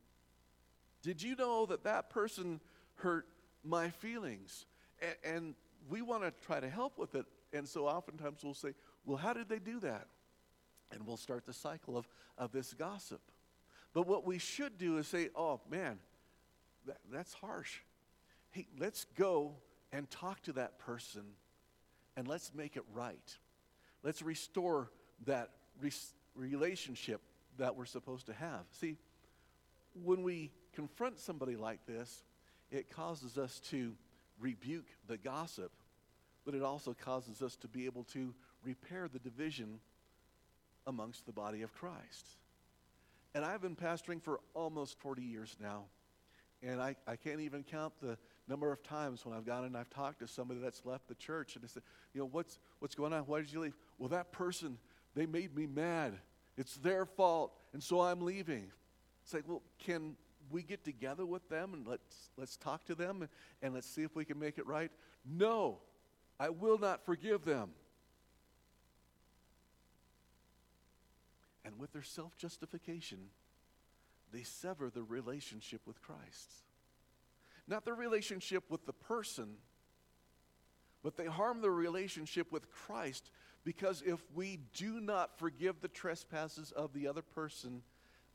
Did 1.02 1.22
you 1.22 1.36
know 1.36 1.64
that 1.66 1.84
that 1.84 2.10
person 2.10 2.60
hurt 2.96 3.26
my 3.64 3.90
feelings? 3.90 4.66
And, 5.00 5.36
and 5.36 5.54
we 5.88 6.02
want 6.02 6.22
to 6.22 6.32
try 6.46 6.60
to 6.60 6.68
help 6.68 6.98
with 6.98 7.14
it. 7.14 7.26
And 7.52 7.68
so 7.68 7.86
oftentimes 7.86 8.40
we'll 8.42 8.54
say, 8.54 8.74
well, 9.04 9.16
how 9.16 9.32
did 9.32 9.48
they 9.48 9.58
do 9.58 9.80
that? 9.80 10.06
And 10.90 11.06
we'll 11.06 11.16
start 11.16 11.46
the 11.46 11.52
cycle 11.52 11.96
of, 11.96 12.08
of 12.38 12.52
this 12.52 12.74
gossip. 12.74 13.20
But 13.92 14.06
what 14.06 14.26
we 14.26 14.38
should 14.38 14.78
do 14.78 14.98
is 14.98 15.06
say, 15.06 15.28
oh, 15.34 15.60
man, 15.70 15.98
that, 16.86 16.98
that's 17.12 17.34
harsh. 17.34 17.78
Hey, 18.50 18.66
let's 18.78 19.06
go 19.16 19.54
and 19.92 20.10
talk 20.10 20.42
to 20.42 20.52
that 20.54 20.78
person 20.78 21.22
and 22.16 22.28
let's 22.28 22.52
make 22.54 22.76
it 22.76 22.84
right. 22.92 23.38
Let's 24.02 24.22
restore 24.22 24.90
that 25.26 25.50
re- 25.80 25.90
relationship 26.34 27.20
that 27.58 27.76
we're 27.76 27.84
supposed 27.84 28.26
to 28.26 28.32
have. 28.34 28.64
See, 28.72 28.96
when 30.02 30.22
we 30.22 30.50
confront 30.74 31.20
somebody 31.20 31.56
like 31.56 31.84
this, 31.86 32.24
it 32.70 32.90
causes 32.90 33.36
us 33.36 33.60
to 33.70 33.92
rebuke 34.42 34.88
the 35.06 35.16
gossip, 35.16 35.72
but 36.44 36.54
it 36.54 36.62
also 36.62 36.94
causes 36.94 37.40
us 37.40 37.56
to 37.56 37.68
be 37.68 37.86
able 37.86 38.04
to 38.04 38.34
repair 38.64 39.08
the 39.08 39.18
division 39.18 39.78
amongst 40.86 41.24
the 41.26 41.32
body 41.32 41.62
of 41.62 41.72
Christ. 41.72 42.26
And 43.34 43.44
I've 43.44 43.62
been 43.62 43.76
pastoring 43.76 44.20
for 44.20 44.40
almost 44.54 44.98
40 44.98 45.22
years 45.22 45.56
now. 45.60 45.84
And 46.62 46.80
I, 46.80 46.96
I 47.06 47.16
can't 47.16 47.40
even 47.40 47.62
count 47.62 47.94
the 48.00 48.18
number 48.48 48.70
of 48.70 48.82
times 48.82 49.24
when 49.24 49.36
I've 49.36 49.46
gone 49.46 49.64
and 49.64 49.76
I've 49.76 49.90
talked 49.90 50.20
to 50.20 50.28
somebody 50.28 50.60
that's 50.60 50.84
left 50.84 51.08
the 51.08 51.14
church 51.14 51.56
and 51.56 51.64
I 51.64 51.68
said, 51.68 51.82
you 52.12 52.20
know, 52.20 52.28
what's, 52.30 52.58
what's 52.78 52.94
going 52.94 53.12
on? 53.12 53.22
Why 53.22 53.40
did 53.40 53.52
you 53.52 53.60
leave? 53.60 53.74
Well, 53.98 54.08
that 54.10 54.32
person, 54.32 54.78
they 55.14 55.26
made 55.26 55.56
me 55.56 55.66
mad. 55.66 56.14
It's 56.56 56.76
their 56.76 57.06
fault. 57.06 57.52
And 57.72 57.82
so 57.82 58.00
I'm 58.00 58.20
leaving. 58.20 58.70
It's 59.24 59.32
like, 59.32 59.44
well, 59.46 59.62
can 59.78 60.16
we 60.52 60.62
get 60.62 60.84
together 60.84 61.26
with 61.26 61.48
them 61.48 61.74
and 61.74 61.86
let's, 61.86 62.30
let's 62.36 62.56
talk 62.56 62.84
to 62.86 62.94
them 62.94 63.22
and, 63.22 63.30
and 63.62 63.74
let's 63.74 63.86
see 63.86 64.02
if 64.02 64.14
we 64.14 64.24
can 64.24 64.38
make 64.38 64.58
it 64.58 64.66
right? 64.66 64.90
No, 65.24 65.78
I 66.38 66.50
will 66.50 66.78
not 66.78 67.04
forgive 67.04 67.44
them. 67.44 67.70
And 71.64 71.78
with 71.78 71.92
their 71.92 72.02
self 72.02 72.36
justification, 72.36 73.18
they 74.32 74.42
sever 74.42 74.90
the 74.90 75.02
relationship 75.02 75.82
with 75.86 76.02
Christ. 76.02 76.50
Not 77.68 77.84
the 77.84 77.92
relationship 77.92 78.64
with 78.68 78.84
the 78.86 78.92
person, 78.92 79.54
but 81.02 81.16
they 81.16 81.26
harm 81.26 81.60
the 81.60 81.70
relationship 81.70 82.50
with 82.50 82.70
Christ 82.70 83.30
because 83.64 84.02
if 84.04 84.20
we 84.34 84.58
do 84.74 85.00
not 85.00 85.38
forgive 85.38 85.80
the 85.80 85.88
trespasses 85.88 86.72
of 86.72 86.92
the 86.92 87.06
other 87.06 87.22
person, 87.22 87.82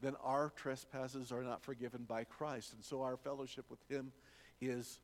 then 0.02 0.16
our 0.24 0.52
trespasses 0.56 1.32
are 1.32 1.44
not 1.44 1.64
forgiven 1.64 2.06
by 2.08 2.24
Christ. 2.24 2.74
And 2.74 2.84
so 2.84 3.02
our 3.02 3.18
fellowship 3.18 3.66
with 3.70 3.80
Him 3.90 4.12
is 4.62 5.00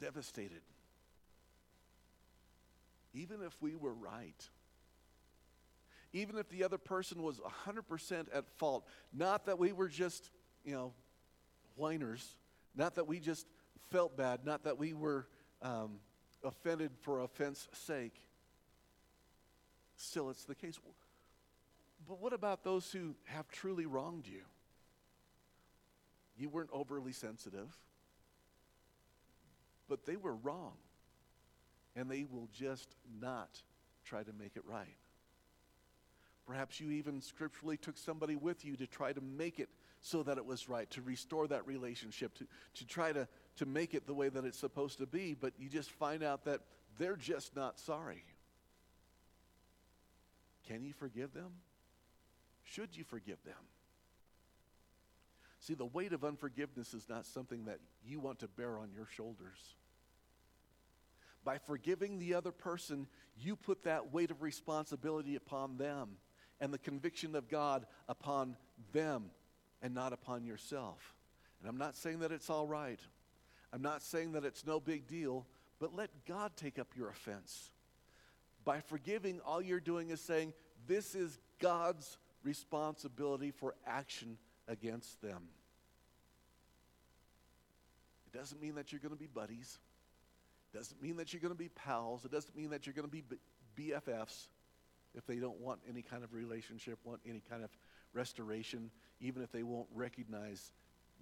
devastated. 0.00 0.62
Even 3.12 3.42
if 3.42 3.60
we 3.60 3.74
were 3.74 3.94
right, 3.94 4.48
even 6.12 6.38
if 6.38 6.48
the 6.48 6.64
other 6.64 6.78
person 6.78 7.22
was 7.22 7.40
100% 7.66 8.26
at 8.32 8.48
fault, 8.56 8.86
not 9.12 9.46
that 9.46 9.58
we 9.58 9.72
were 9.72 9.88
just, 9.88 10.30
you 10.64 10.74
know, 10.74 10.92
whiners, 11.76 12.36
not 12.74 12.94
that 12.96 13.06
we 13.06 13.18
just 13.20 13.46
felt 13.90 14.16
bad, 14.16 14.44
not 14.44 14.64
that 14.64 14.78
we 14.78 14.92
were 14.92 15.26
um, 15.62 15.98
offended 16.44 16.92
for 17.00 17.20
offense 17.20 17.68
sake, 17.72 18.14
still 19.96 20.30
it's 20.30 20.44
the 20.44 20.54
case. 20.54 20.78
But 22.10 22.20
what 22.20 22.32
about 22.32 22.64
those 22.64 22.90
who 22.90 23.14
have 23.26 23.48
truly 23.52 23.86
wronged 23.86 24.26
you? 24.26 24.40
You 26.36 26.48
weren't 26.48 26.70
overly 26.72 27.12
sensitive, 27.12 27.68
but 29.88 30.06
they 30.06 30.16
were 30.16 30.34
wrong. 30.34 30.72
And 31.94 32.10
they 32.10 32.26
will 32.28 32.48
just 32.52 32.96
not 33.20 33.62
try 34.04 34.24
to 34.24 34.32
make 34.32 34.56
it 34.56 34.64
right. 34.66 34.96
Perhaps 36.48 36.80
you 36.80 36.90
even 36.90 37.20
scripturally 37.20 37.76
took 37.76 37.96
somebody 37.96 38.34
with 38.34 38.64
you 38.64 38.74
to 38.74 38.88
try 38.88 39.12
to 39.12 39.20
make 39.20 39.60
it 39.60 39.68
so 40.00 40.24
that 40.24 40.36
it 40.36 40.44
was 40.44 40.68
right, 40.68 40.90
to 40.90 41.02
restore 41.02 41.46
that 41.46 41.64
relationship, 41.64 42.34
to, 42.38 42.46
to 42.74 42.86
try 42.86 43.12
to, 43.12 43.28
to 43.54 43.66
make 43.66 43.94
it 43.94 44.08
the 44.08 44.14
way 44.14 44.28
that 44.28 44.44
it's 44.44 44.58
supposed 44.58 44.98
to 44.98 45.06
be, 45.06 45.36
but 45.40 45.52
you 45.60 45.68
just 45.68 45.92
find 45.92 46.24
out 46.24 46.44
that 46.46 46.62
they're 46.98 47.14
just 47.14 47.54
not 47.54 47.78
sorry. 47.78 48.24
Can 50.66 50.82
you 50.82 50.92
forgive 50.92 51.32
them? 51.32 51.52
Should 52.70 52.96
you 52.96 53.04
forgive 53.04 53.42
them? 53.44 53.54
See, 55.58 55.74
the 55.74 55.86
weight 55.86 56.12
of 56.12 56.24
unforgiveness 56.24 56.94
is 56.94 57.08
not 57.08 57.26
something 57.26 57.64
that 57.64 57.80
you 58.04 58.20
want 58.20 58.38
to 58.40 58.48
bear 58.48 58.78
on 58.78 58.90
your 58.94 59.06
shoulders. 59.06 59.58
By 61.44 61.58
forgiving 61.58 62.18
the 62.18 62.34
other 62.34 62.52
person, 62.52 63.06
you 63.38 63.56
put 63.56 63.82
that 63.84 64.12
weight 64.12 64.30
of 64.30 64.42
responsibility 64.42 65.36
upon 65.36 65.78
them 65.78 66.10
and 66.60 66.72
the 66.72 66.78
conviction 66.78 67.34
of 67.34 67.48
God 67.48 67.86
upon 68.08 68.56
them 68.92 69.30
and 69.82 69.92
not 69.92 70.12
upon 70.12 70.44
yourself. 70.44 71.14
And 71.60 71.68
I'm 71.68 71.78
not 71.78 71.96
saying 71.96 72.20
that 72.20 72.32
it's 72.32 72.50
all 72.50 72.66
right. 72.66 73.00
I'm 73.72 73.82
not 73.82 74.02
saying 74.02 74.32
that 74.32 74.44
it's 74.44 74.66
no 74.66 74.78
big 74.80 75.06
deal, 75.06 75.46
but 75.78 75.94
let 75.94 76.10
God 76.26 76.52
take 76.56 76.78
up 76.78 76.88
your 76.96 77.08
offense. 77.08 77.70
By 78.64 78.80
forgiving, 78.80 79.40
all 79.40 79.60
you're 79.60 79.80
doing 79.80 80.10
is 80.10 80.20
saying, 80.20 80.52
This 80.86 81.14
is 81.14 81.38
God's 81.58 82.18
responsibility 82.42 83.50
for 83.50 83.74
action 83.86 84.38
against 84.68 85.20
them. 85.22 85.48
It 88.32 88.38
doesn't 88.38 88.60
mean 88.60 88.76
that 88.76 88.92
you're 88.92 89.00
going 89.00 89.14
to 89.14 89.20
be 89.20 89.26
buddies. 89.26 89.78
It 90.72 90.76
doesn't 90.76 91.02
mean 91.02 91.16
that 91.16 91.32
you're 91.32 91.40
going 91.40 91.52
to 91.52 91.58
be 91.58 91.68
pals. 91.68 92.24
It 92.24 92.30
doesn't 92.30 92.56
mean 92.56 92.70
that 92.70 92.86
you're 92.86 92.94
going 92.94 93.08
to 93.08 93.10
be 93.10 93.24
BFFs 93.76 94.46
if 95.14 95.26
they 95.26 95.36
don't 95.36 95.60
want 95.60 95.80
any 95.88 96.02
kind 96.02 96.22
of 96.22 96.32
relationship, 96.32 96.98
want 97.04 97.20
any 97.28 97.42
kind 97.50 97.64
of 97.64 97.70
restoration, 98.12 98.90
even 99.20 99.42
if 99.42 99.50
they 99.50 99.64
won't 99.64 99.88
recognize 99.94 100.70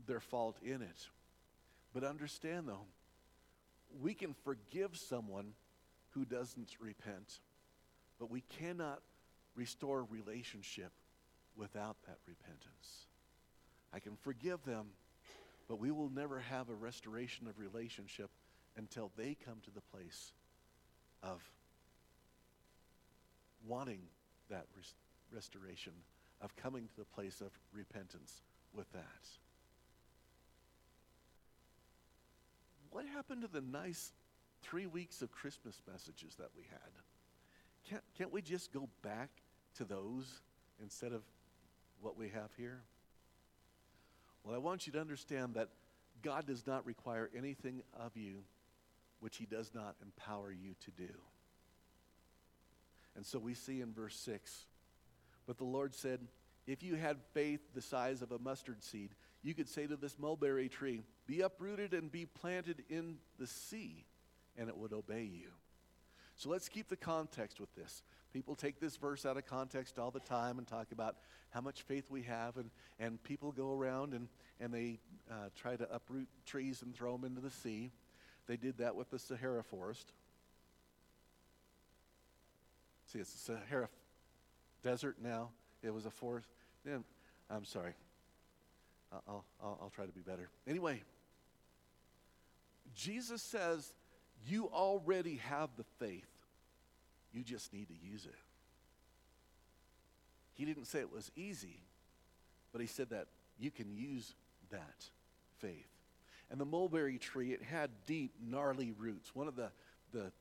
their 0.07 0.21
fault 0.21 0.57
in 0.63 0.83
it. 0.83 1.09
But 1.95 2.05
understand, 2.05 2.69
though, 2.69 2.85
we 4.03 4.13
can 4.13 4.35
forgive 4.45 4.91
someone 4.95 5.55
who 6.11 6.27
doesn't 6.27 6.69
repent, 6.81 7.41
but 8.19 8.31
we 8.31 8.43
cannot 8.59 9.01
restore 9.55 10.05
relationship 10.05 10.93
without 11.59 11.97
that 12.07 12.19
repentance. 12.27 13.07
I 13.93 13.99
can 13.99 14.17
forgive 14.17 14.65
them, 14.65 14.87
but 15.69 15.79
we 15.79 15.91
will 15.91 16.11
never 16.11 16.39
have 16.39 16.71
a 16.71 16.75
restoration 16.75 17.47
of 17.49 17.59
relationship 17.59 18.31
until 18.77 19.11
they 19.17 19.37
come 19.45 19.59
to 19.65 19.71
the 19.71 19.81
place 19.93 20.33
of 21.23 21.43
wanting 23.67 24.01
that 24.51 24.67
res- 24.77 24.95
restoration, 25.35 25.93
of 26.41 26.55
coming 26.57 26.87
to 26.87 26.97
the 26.97 27.05
place 27.05 27.41
of 27.41 27.51
repentance 27.73 28.43
with 28.73 28.91
that. 28.93 29.03
What 32.91 33.05
happened 33.07 33.43
to 33.43 33.49
the 33.49 33.61
nice 33.61 34.13
three 34.63 34.87
weeks 34.87 35.23
of 35.23 35.31
Christmas 35.33 35.81
messages 35.91 36.37
that 36.37 36.49
we 36.57 36.63
had? 36.71 36.91
Can't, 37.91 38.03
can't 38.17 38.33
we 38.33 38.43
just 38.43 38.73
go 38.73 38.89
back 39.03 39.31
to 39.77 39.85
those 39.85 40.41
instead 40.81 41.13
of 41.13 41.23
what 42.01 42.17
we 42.17 42.29
have 42.31 42.51
here? 42.57 42.83
Well, 44.45 44.55
I 44.55 44.59
want 44.59 44.87
you 44.87 44.93
to 44.95 45.01
understand 45.01 45.55
that 45.55 45.69
God 46.23 46.47
does 46.47 46.67
not 46.67 46.87
require 46.87 47.31
anything 47.37 47.83
of 47.99 48.17
you 48.17 48.45
which 49.21 49.37
he 49.37 49.47
does 49.47 49.73
not 49.75 49.97
empower 50.03 50.53
you 50.53 50.75
to 50.85 50.91
do. 50.93 51.13
And 53.17 53.27
so 53.27 53.39
we 53.39 53.55
see 53.55 53.81
in 53.81 53.93
verse 53.93 54.17
6 54.17 54.67
But 55.47 55.59
the 55.59 55.65
Lord 55.65 55.95
said, 55.95 56.21
If 56.67 56.83
you 56.83 56.95
had 56.95 57.19
faith 57.35 57.61
the 57.75 57.83
size 57.83 58.23
of 58.23 58.33
a 58.33 58.39
mustard 58.39 58.83
seed, 58.83 59.11
you 59.43 59.55
could 59.55 59.69
say 59.69 59.87
to 59.87 59.97
this 59.97 60.19
mulberry 60.19 60.69
tree, 60.69 61.03
Be 61.27 61.41
uprooted 61.41 61.95
and 61.95 62.11
be 62.11 62.27
planted 62.27 62.85
in 62.89 63.17
the 63.39 63.47
sea, 63.47 64.05
and 64.57 64.69
it 64.69 64.77
would 64.77 64.93
obey 64.93 65.25
you. 65.25 65.51
So 66.39 66.49
let's 66.51 66.69
keep 66.69 66.89
the 66.89 66.97
context 66.97 67.59
with 67.59 67.75
this. 67.75 68.05
People 68.33 68.55
take 68.55 68.79
this 68.79 68.97
verse 68.97 69.27
out 69.27 69.37
of 69.37 69.45
context 69.45 69.99
all 69.99 70.13
the 70.13 70.21
time 70.21 70.59
and 70.59 70.67
talk 70.67 70.93
about 70.93 71.17
how 71.51 71.61
much 71.61 71.83
faith 71.83 72.11
we 72.11 72.23
have, 72.23 72.57
and, 72.57 72.71
and 73.01 73.23
people 73.25 73.51
go 73.51 73.73
around 73.73 74.15
and, 74.15 74.29
and 74.61 74.73
they 74.73 75.01
uh, 75.29 75.49
try 75.57 75.75
to 75.75 75.93
uproot 75.93 76.29
trees 76.47 76.83
and 76.83 76.95
throw 76.95 77.17
them 77.17 77.25
into 77.25 77.41
the 77.41 77.51
sea. 77.51 77.91
They 78.47 78.57
did 78.57 78.79
that 78.79 78.95
with 78.95 79.11
the 79.11 79.19
Sahara 79.19 79.65
forest. 79.65 80.13
See, 83.13 83.19
it's 83.19 83.33
the 83.33 83.55
Sahara 83.55 83.89
desert 84.85 85.17
now. 85.21 85.49
It 85.83 85.93
was 85.93 86.07
a 86.07 86.11
forest. 86.11 86.49
Then, 86.85 87.03
I'm 87.51 87.65
sorry. 87.65 87.95
I'll, 89.13 89.45
I'll, 89.61 89.79
I'll 89.83 89.93
try 89.95 90.07
to 90.07 90.13
be 90.13 90.21
better. 90.21 90.51
Anyway, 90.69 91.03
Jesus 92.95 93.43
says, 93.43 93.93
You 94.47 94.71
already 94.73 95.37
have 95.49 95.71
the 95.77 95.85
faith. 95.99 96.29
You 97.33 97.43
just 97.43 97.73
need 97.73 97.89
to 97.89 97.95
use 97.95 98.25
it. 98.25 98.35
He 100.55 100.65
didn't 100.65 100.87
say 100.87 101.01
it 101.01 101.13
was 101.13 101.31
easy, 101.37 101.81
but 102.73 102.81
he 102.81 102.87
said 102.87 103.11
that 103.11 103.29
you 103.59 103.71
can 103.71 103.93
use 103.95 104.35
that 104.71 105.05
faith. 105.59 105.89
And 106.51 106.61
the 106.61 106.65
mulberry 106.65 107.19
tree, 107.19 107.53
it 107.53 107.63
had 107.63 107.91
deep, 108.07 108.33
gnarly 108.43 108.93
roots, 108.93 109.35
one 109.35 109.49
of 109.49 109.57
the, 109.57 109.71
the 110.13 110.33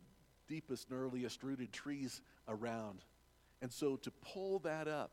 deepest, 0.48 0.90
gnarliest 0.90 1.44
rooted 1.44 1.72
trees 1.72 2.22
around. 2.48 3.04
And 3.62 3.72
so 3.72 3.98
to 3.98 4.12
pull 4.12 4.60
that 4.60 4.88
up 4.88 5.12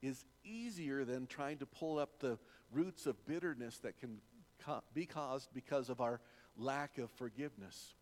is 0.00 0.24
easier 0.44 1.04
than 1.04 1.26
trying 1.26 1.58
to 1.58 1.66
pull 1.66 1.98
up 1.98 2.20
the 2.20 2.38
roots 2.72 3.06
of 3.06 3.26
bitterness 3.26 3.78
that 3.78 3.98
can 3.98 4.18
co- 4.64 4.82
be 4.94 5.06
caused 5.06 5.48
because 5.52 5.88
of 5.88 6.00
our 6.00 6.20
lack 6.56 6.98
of 6.98 7.10
forgiveness, 7.12 7.94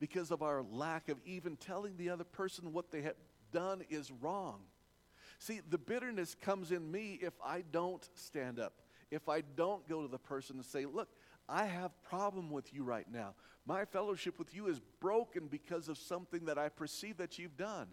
because 0.00 0.30
of 0.30 0.42
our 0.42 0.64
lack 0.72 1.08
of 1.08 1.18
even 1.24 1.56
telling 1.56 1.96
the 1.96 2.08
other 2.08 2.24
person 2.24 2.72
what 2.72 2.90
they 2.90 3.02
have 3.02 3.14
done 3.52 3.82
is 3.90 4.10
wrong. 4.10 4.60
See, 5.38 5.60
the 5.68 5.78
bitterness 5.78 6.34
comes 6.34 6.72
in 6.72 6.90
me 6.90 7.18
if 7.22 7.34
I 7.44 7.62
don't 7.70 8.06
stand 8.14 8.58
up, 8.58 8.72
if 9.10 9.28
I 9.28 9.42
don't 9.56 9.86
go 9.88 10.02
to 10.02 10.08
the 10.08 10.18
person 10.18 10.56
and 10.56 10.64
say, 10.64 10.86
Look, 10.86 11.08
I 11.48 11.66
have 11.66 11.90
problem 12.02 12.50
with 12.50 12.72
you 12.72 12.82
right 12.82 13.06
now. 13.12 13.34
My 13.66 13.84
fellowship 13.84 14.38
with 14.38 14.54
you 14.54 14.68
is 14.68 14.80
broken 15.00 15.46
because 15.48 15.88
of 15.88 15.98
something 15.98 16.46
that 16.46 16.58
I 16.58 16.68
perceive 16.68 17.18
that 17.18 17.38
you've 17.38 17.56
done. 17.56 17.88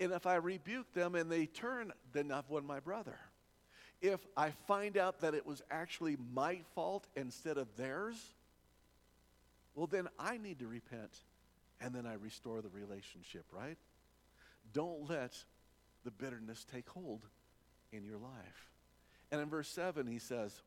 And 0.00 0.12
if 0.12 0.26
I 0.26 0.36
rebuke 0.36 0.92
them 0.92 1.14
and 1.14 1.30
they 1.30 1.46
turn, 1.46 1.92
then 2.12 2.32
I've 2.32 2.48
won 2.48 2.66
my 2.66 2.80
brother. 2.80 3.16
If 4.00 4.20
I 4.36 4.50
find 4.66 4.96
out 4.96 5.20
that 5.20 5.34
it 5.34 5.46
was 5.46 5.62
actually 5.70 6.16
my 6.32 6.60
fault 6.74 7.06
instead 7.14 7.58
of 7.58 7.68
theirs, 7.76 8.16
well, 9.74 9.86
then 9.86 10.08
I 10.18 10.36
need 10.36 10.58
to 10.60 10.66
repent 10.66 11.12
and 11.80 11.94
then 11.94 12.06
I 12.06 12.14
restore 12.14 12.62
the 12.62 12.68
relationship, 12.68 13.44
right? 13.52 13.78
Don't 14.72 15.08
let 15.08 15.36
the 16.04 16.10
bitterness 16.10 16.66
take 16.70 16.88
hold 16.88 17.26
in 17.92 18.04
your 18.04 18.18
life. 18.18 18.70
And 19.30 19.40
in 19.40 19.48
verse 19.48 19.68
7, 19.68 20.06
he 20.06 20.18
says, 20.18 20.62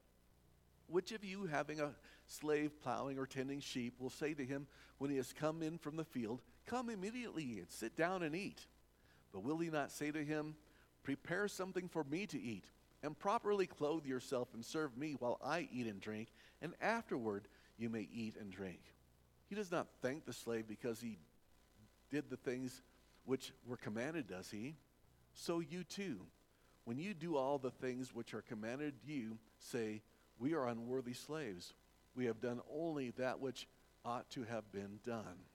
Which 0.88 1.12
of 1.12 1.24
you, 1.24 1.45
having 1.45 1.80
a 1.80 1.91
slave 2.26 2.72
plowing 2.82 3.18
or 3.18 3.26
tending 3.26 3.60
sheep, 3.60 3.95
will 3.99 4.10
say 4.10 4.34
to 4.34 4.43
him 4.43 4.68
when 4.97 5.10
he 5.10 5.18
has 5.18 5.34
come 5.34 5.62
in 5.62 5.78
from 5.78 5.95
the 5.95 6.03
field, 6.03 6.41
Come 6.66 6.89
immediately 6.89 7.60
and 7.60 7.70
sit 7.70 7.95
down 7.95 8.24
and 8.24 8.36
eat? 8.36 8.66
But 9.32 9.43
will 9.43 9.58
he 9.58 9.70
not 9.70 9.91
say 9.91 10.12
to 10.12 10.24
him, 10.24 10.55
Prepare 11.03 11.47
something 11.47 11.88
for 11.88 12.03
me 12.03 12.26
to 12.28 12.41
eat, 12.41 12.66
and 13.01 13.18
properly 13.18 13.68
clothe 13.68 14.05
yourself 14.05 14.49
and 14.53 14.66
serve 14.66 14.97
me 14.97 15.16
while 15.18 15.39
I 15.41 15.70
eat 15.72 15.88
and 15.88 16.01
drink, 16.01 16.28
and 16.62 16.74
afterward 16.82 17.47
you 17.78 17.89
may 17.89 18.10
eat 18.12 18.36
and 18.38 18.51
drink? 18.51 18.82
He 19.50 19.56
does 19.56 19.72
not 19.72 19.88
thank 20.02 20.26
the 20.26 20.34
slave 20.34 20.68
because 20.68 21.00
he 21.00 21.18
did 22.12 22.30
the 22.30 22.38
things 22.38 22.82
which 23.26 23.52
were 23.66 23.78
commanded, 23.78 24.28
does 24.28 24.50
he? 24.50 24.76
So 25.34 25.60
you 25.60 25.84
too, 25.84 26.22
when 26.86 26.98
you 26.98 27.14
do 27.14 27.36
all 27.38 27.58
the 27.58 27.72
things 27.72 28.14
which 28.14 28.34
are 28.34 28.41
commanded 28.41 28.93
you, 29.06 29.38
say, 29.60 30.02
We 30.39 30.54
are 30.54 30.68
unworthy 30.68 31.14
slaves. 31.14 31.74
We 32.16 32.26
have 32.26 32.41
done 32.41 32.62
only 32.74 33.12
that 33.12 33.39
which 33.39 33.68
ought 34.04 34.30
to 34.32 34.43
have 34.43 34.72
been 34.72 35.00
done. 35.06 35.45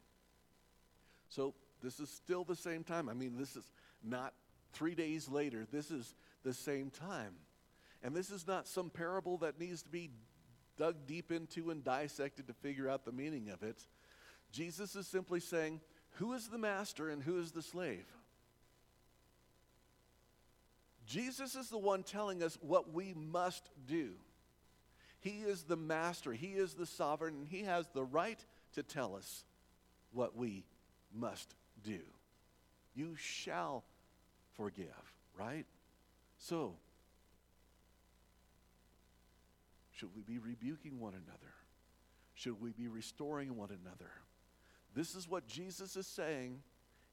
So 1.28 1.54
this 1.82 1.98
is 1.98 2.10
still 2.10 2.44
the 2.44 2.54
same 2.56 2.84
time. 2.84 3.08
I 3.08 3.14
mean, 3.14 3.36
this 3.36 3.56
is 3.56 3.64
not 4.04 4.34
three 4.72 4.94
days 4.94 5.28
later. 5.28 5.66
This 5.70 5.90
is 5.90 6.14
the 6.44 6.54
same 6.54 6.90
time. 6.90 7.34
And 8.02 8.14
this 8.14 8.30
is 8.30 8.46
not 8.46 8.68
some 8.68 8.90
parable 8.90 9.38
that 9.38 9.58
needs 9.58 9.82
to 9.82 9.88
be 9.88 10.10
dug 10.76 11.06
deep 11.06 11.30
into 11.30 11.70
and 11.70 11.84
dissected 11.84 12.46
to 12.46 12.54
figure 12.54 12.88
out 12.88 13.04
the 13.04 13.12
meaning 13.12 13.50
of 13.50 13.62
it. 13.62 13.82
Jesus 14.50 14.94
is 14.96 15.06
simply 15.06 15.40
saying, 15.40 15.80
Who 16.12 16.32
is 16.32 16.48
the 16.48 16.58
master 16.58 17.08
and 17.08 17.22
who 17.22 17.38
is 17.38 17.52
the 17.52 17.62
slave? 17.62 18.06
Jesus 21.06 21.54
is 21.56 21.68
the 21.68 21.78
one 21.78 22.02
telling 22.02 22.42
us 22.42 22.56
what 22.60 22.92
we 22.92 23.14
must 23.14 23.68
do. 23.86 24.12
He 25.20 25.42
is 25.42 25.64
the 25.64 25.76
master, 25.76 26.32
He 26.32 26.48
is 26.48 26.74
the 26.74 26.86
sovereign, 26.86 27.34
and 27.34 27.48
He 27.48 27.62
has 27.62 27.86
the 27.88 28.04
right 28.04 28.44
to 28.74 28.82
tell 28.82 29.16
us 29.16 29.44
what 30.12 30.36
we 30.36 30.64
must 31.14 31.54
do. 31.82 32.00
You 32.94 33.16
shall 33.16 33.84
forgive, 34.54 34.86
right? 35.38 35.66
So, 36.38 36.74
should 40.02 40.16
we 40.16 40.22
be 40.22 40.40
rebuking 40.40 40.98
one 40.98 41.12
another? 41.12 41.52
Should 42.34 42.60
we 42.60 42.72
be 42.72 42.88
restoring 42.88 43.56
one 43.56 43.68
another? 43.68 44.10
This 44.96 45.14
is 45.14 45.28
what 45.28 45.46
Jesus 45.46 45.94
is 45.94 46.08
saying, 46.08 46.58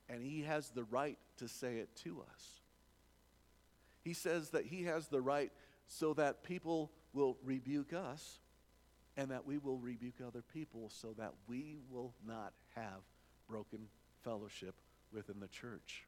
and 0.10 0.24
he 0.24 0.42
has 0.42 0.72
the 0.72 0.86
right 0.86 1.20
to 1.38 1.48
say 1.48 1.76
it 1.76 1.96
to 1.98 2.24
us. 2.34 2.62
He 4.02 4.14
says 4.14 4.50
that 4.50 4.66
he 4.66 4.86
has 4.86 5.08
the 5.08 5.22
right 5.22 5.52
so 5.86 6.16
that 6.16 6.42
people 6.44 6.92
will 7.14 7.38
rebuke 7.44 7.94
us 7.94 8.40
and 9.18 9.30
that 9.30 9.46
we 9.46 9.60
will 9.60 9.78
rebuke 9.78 10.16
other 10.26 10.44
people 10.52 10.90
so 10.90 11.14
that 11.20 11.34
we 11.48 11.78
will 11.92 12.16
not 12.26 12.54
have 12.76 13.04
broken 13.48 13.82
fellowship 14.24 14.74
within 15.14 15.40
the 15.40 15.48
church. 15.48 16.06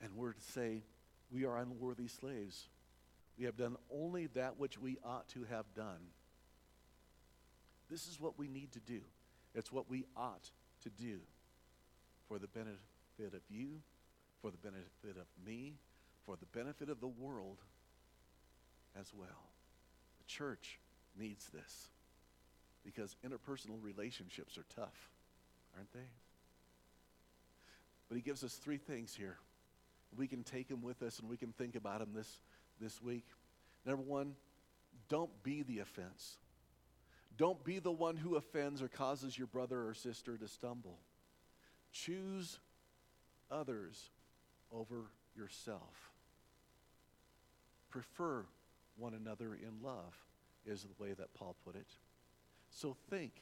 And 0.00 0.10
we're 0.16 0.32
to 0.32 0.40
say, 0.40 0.82
we 1.30 1.44
are 1.44 1.56
unworthy 1.58 2.08
slaves. 2.08 2.68
We 3.38 3.44
have 3.44 3.56
done 3.56 3.76
only 3.90 4.26
that 4.28 4.58
which 4.58 4.78
we 4.78 4.98
ought 5.04 5.28
to 5.30 5.44
have 5.44 5.66
done. 5.74 6.10
This 7.90 8.06
is 8.08 8.20
what 8.20 8.38
we 8.38 8.48
need 8.48 8.72
to 8.72 8.80
do. 8.80 9.00
It's 9.54 9.72
what 9.72 9.88
we 9.88 10.06
ought 10.16 10.50
to 10.82 10.90
do 10.90 11.18
for 12.28 12.38
the 12.38 12.48
benefit 12.48 13.34
of 13.34 13.42
you, 13.48 13.80
for 14.40 14.50
the 14.50 14.56
benefit 14.58 15.20
of 15.20 15.26
me, 15.46 15.74
for 16.24 16.36
the 16.36 16.46
benefit 16.46 16.88
of 16.88 17.00
the 17.00 17.06
world 17.06 17.58
as 18.98 19.12
well. 19.14 19.50
The 20.18 20.24
church 20.26 20.78
needs 21.18 21.46
this 21.50 21.88
because 22.84 23.16
interpersonal 23.26 23.82
relationships 23.82 24.58
are 24.58 24.64
tough, 24.74 25.10
aren't 25.76 25.92
they? 25.92 26.08
But 28.08 28.16
he 28.16 28.22
gives 28.22 28.44
us 28.44 28.54
three 28.54 28.78
things 28.78 29.14
here. 29.14 29.36
We 30.16 30.28
can 30.28 30.44
take 30.44 30.68
them 30.68 30.82
with 30.82 31.02
us 31.02 31.18
and 31.18 31.28
we 31.28 31.36
can 31.36 31.52
think 31.52 31.74
about 31.74 32.00
them 32.00 32.10
this, 32.14 32.38
this 32.80 33.00
week. 33.02 33.24
Number 33.84 34.02
one, 34.02 34.34
don't 35.08 35.30
be 35.42 35.62
the 35.62 35.80
offense. 35.80 36.38
Don't 37.36 37.62
be 37.64 37.78
the 37.78 37.92
one 37.92 38.16
who 38.16 38.36
offends 38.36 38.82
or 38.82 38.88
causes 38.88 39.36
your 39.36 39.46
brother 39.46 39.86
or 39.86 39.94
sister 39.94 40.36
to 40.38 40.48
stumble. 40.48 40.98
Choose 41.92 42.58
others 43.50 44.10
over 44.72 45.10
yourself. 45.36 46.10
Prefer 47.90 48.44
one 48.96 49.14
another 49.14 49.54
in 49.54 49.82
love, 49.82 50.14
is 50.66 50.82
the 50.82 51.02
way 51.02 51.12
that 51.12 51.34
Paul 51.34 51.54
put 51.64 51.76
it. 51.76 51.86
So 52.70 52.96
think, 53.10 53.32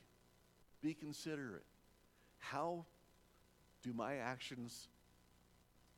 be 0.82 0.94
considerate. 0.94 1.64
How 2.38 2.84
do 3.82 3.92
my 3.92 4.16
actions 4.16 4.88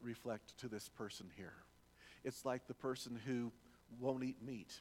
reflect 0.02 0.56
to 0.58 0.68
this 0.68 0.88
person 0.88 1.26
here? 1.36 1.54
It's 2.26 2.44
like 2.44 2.66
the 2.66 2.74
person 2.74 3.16
who 3.24 3.52
won't 4.00 4.24
eat 4.24 4.42
meat 4.44 4.80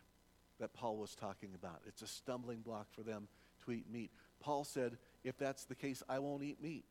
that 0.59 0.73
Paul 0.73 0.97
was 0.97 1.13
talking 1.13 1.49
about. 1.53 1.79
It's 1.85 2.01
a 2.01 2.07
stumbling 2.07 2.61
block 2.61 2.87
for 2.91 3.03
them 3.03 3.27
to 3.63 3.71
eat 3.71 3.85
meat. 3.89 4.09
Paul 4.39 4.63
said, 4.63 4.97
if 5.23 5.37
that's 5.37 5.65
the 5.65 5.75
case, 5.75 6.01
I 6.09 6.17
won't 6.17 6.41
eat 6.41 6.59
meat. 6.59 6.85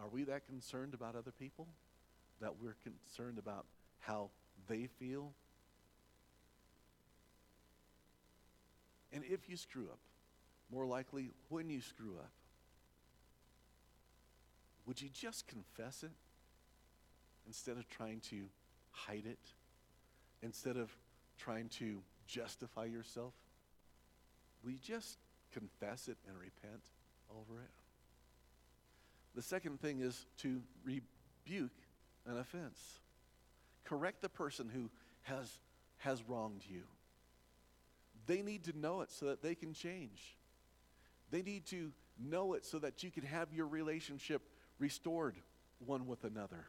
Are 0.00 0.08
we 0.08 0.22
that 0.24 0.46
concerned 0.46 0.94
about 0.94 1.16
other 1.16 1.32
people? 1.32 1.66
That 2.40 2.52
we're 2.62 2.76
concerned 2.84 3.38
about 3.38 3.66
how 3.98 4.30
they 4.68 4.86
feel? 5.00 5.32
And 9.12 9.24
if 9.24 9.48
you 9.48 9.56
screw 9.56 9.86
up, 9.86 9.98
more 10.70 10.86
likely 10.86 11.30
when 11.48 11.68
you 11.68 11.80
screw 11.80 12.14
up, 12.16 12.30
would 14.86 15.02
you 15.02 15.08
just 15.12 15.48
confess 15.48 16.04
it 16.04 16.12
instead 17.46 17.76
of 17.76 17.88
trying 17.88 18.20
to 18.30 18.44
hide 18.90 19.26
it? 19.26 19.38
Instead 20.42 20.76
of 20.76 20.90
trying 21.38 21.68
to 21.68 22.02
justify 22.26 22.84
yourself? 22.84 23.34
Will 24.62 24.72
you 24.72 24.78
just 24.82 25.18
confess 25.52 26.08
it 26.08 26.16
and 26.26 26.36
repent 26.38 26.82
over 27.30 27.60
it? 27.60 27.70
The 29.34 29.42
second 29.42 29.80
thing 29.80 30.00
is 30.00 30.26
to 30.38 30.62
rebuke 30.84 31.70
an 32.26 32.38
offense. 32.38 32.80
Correct 33.84 34.22
the 34.22 34.28
person 34.28 34.70
who 34.72 34.90
has, 35.22 35.60
has 35.98 36.22
wronged 36.26 36.62
you. 36.68 36.82
They 38.26 38.42
need 38.42 38.64
to 38.64 38.76
know 38.76 39.02
it 39.02 39.12
so 39.12 39.26
that 39.26 39.42
they 39.42 39.54
can 39.54 39.72
change. 39.72 40.36
They 41.30 41.42
need 41.42 41.66
to 41.66 41.92
know 42.18 42.54
it 42.54 42.64
so 42.64 42.78
that 42.78 43.02
you 43.02 43.10
can 43.10 43.24
have 43.24 43.52
your 43.52 43.66
relationship 43.66 44.42
restored 44.78 45.36
one 45.84 46.06
with 46.06 46.24
another. 46.24 46.66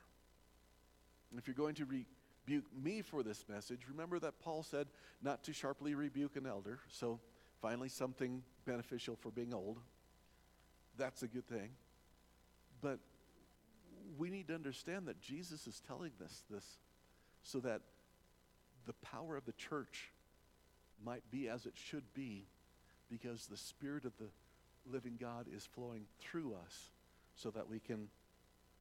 And 1.30 1.40
if 1.40 1.48
you're 1.48 1.56
going 1.56 1.76
to 1.76 1.86
rebuke 1.86 2.66
me 2.82 3.02
for 3.02 3.24
this 3.24 3.46
message, 3.50 3.82
remember 3.90 4.20
that 4.20 4.40
Paul 4.40 4.64
said 4.64 4.88
not 5.22 5.44
to 5.46 5.54
sharply 5.54 5.96
rebuke 5.96 6.36
an 6.36 6.46
elder. 6.46 6.80
So, 6.90 7.20
finally, 7.62 7.90
something 7.90 8.44
beneficial 8.66 9.16
for 9.16 9.30
being 9.30 9.54
old. 9.54 9.80
That's 10.98 11.24
a 11.24 11.28
good 11.28 11.48
thing. 11.48 11.70
But 12.82 13.00
we 14.18 14.30
need 14.30 14.48
to 14.48 14.56
understand 14.56 15.08
that 15.08 15.22
Jesus 15.22 15.68
is 15.68 15.82
telling 15.88 16.12
us 16.24 16.44
this 16.50 16.66
so 17.44 17.60
that 17.60 17.82
the 18.86 18.94
power 18.94 19.36
of 19.36 19.46
the 19.46 19.54
church 19.54 20.12
might 21.04 21.30
be 21.30 21.50
as 21.50 21.66
it 21.66 21.74
should 21.76 22.14
be 22.14 22.48
because 23.10 23.48
the 23.48 23.58
Spirit 23.58 24.06
of 24.06 24.14
the 24.18 24.30
living 24.92 25.18
God 25.20 25.48
is 25.54 25.66
flowing 25.66 26.06
through 26.20 26.54
us 26.66 26.92
so 27.36 27.52
that 27.52 27.70
we 27.70 27.80
can 27.80 28.08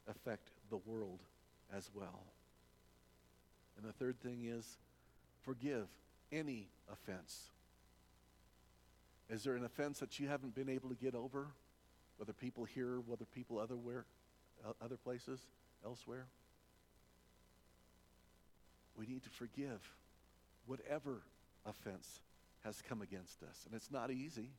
affect 0.09 0.51
the 0.71 0.79
world 0.79 1.21
as 1.75 1.91
well. 1.95 2.23
And 3.77 3.87
the 3.87 3.93
third 3.93 4.20
thing 4.20 4.45
is 4.45 4.79
forgive 5.43 5.87
any 6.33 6.68
offense. 6.91 7.51
Is 9.29 9.43
there 9.43 9.57
an 9.57 9.64
offense 9.64 9.99
that 10.01 10.18
you 10.18 10.29
haven't 10.29 10.55
been 10.55 10.68
able 10.68 10.89
to 10.89 10.95
get 10.95 11.14
over? 11.14 11.49
Whether 12.16 12.33
people 12.33 12.64
here, 12.64 13.01
whether 13.07 13.24
people 13.24 13.59
otherwhere, 13.59 14.07
uh, 14.64 14.72
other 14.83 14.97
places, 14.97 15.41
elsewhere? 15.85 16.27
We 18.97 19.07
need 19.07 19.22
to 19.24 19.31
forgive 19.31 19.81
whatever 20.66 21.22
offense 21.66 22.20
has 22.64 22.83
come 22.89 23.03
against 23.03 23.43
us. 23.43 23.64
And 23.66 23.74
it's 23.74 23.91
not 23.91 24.11
easy. 24.11 24.51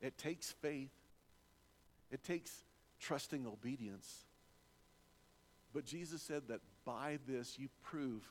It 0.00 0.18
takes 0.18 0.50
faith. 0.50 0.90
It 2.10 2.24
takes 2.24 2.64
trusting 3.00 3.46
obedience. 3.46 4.24
But 5.72 5.84
Jesus 5.84 6.22
said 6.22 6.48
that 6.48 6.60
by 6.88 7.18
this 7.28 7.58
you 7.58 7.68
prove 7.82 8.22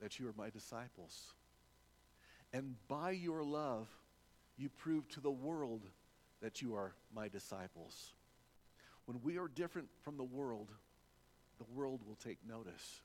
that 0.00 0.18
you 0.18 0.26
are 0.26 0.34
my 0.38 0.48
disciples. 0.48 1.34
And 2.54 2.74
by 2.88 3.10
your 3.10 3.44
love, 3.44 3.86
you 4.56 4.70
prove 4.70 5.06
to 5.10 5.20
the 5.20 5.30
world 5.30 5.82
that 6.40 6.62
you 6.62 6.74
are 6.74 6.94
my 7.14 7.28
disciples. 7.28 8.12
When 9.04 9.20
we 9.22 9.36
are 9.36 9.48
different 9.48 9.88
from 10.04 10.16
the 10.16 10.24
world, 10.24 10.70
the 11.58 11.66
world 11.74 12.00
will 12.06 12.16
take 12.24 12.38
notice. 12.48 13.02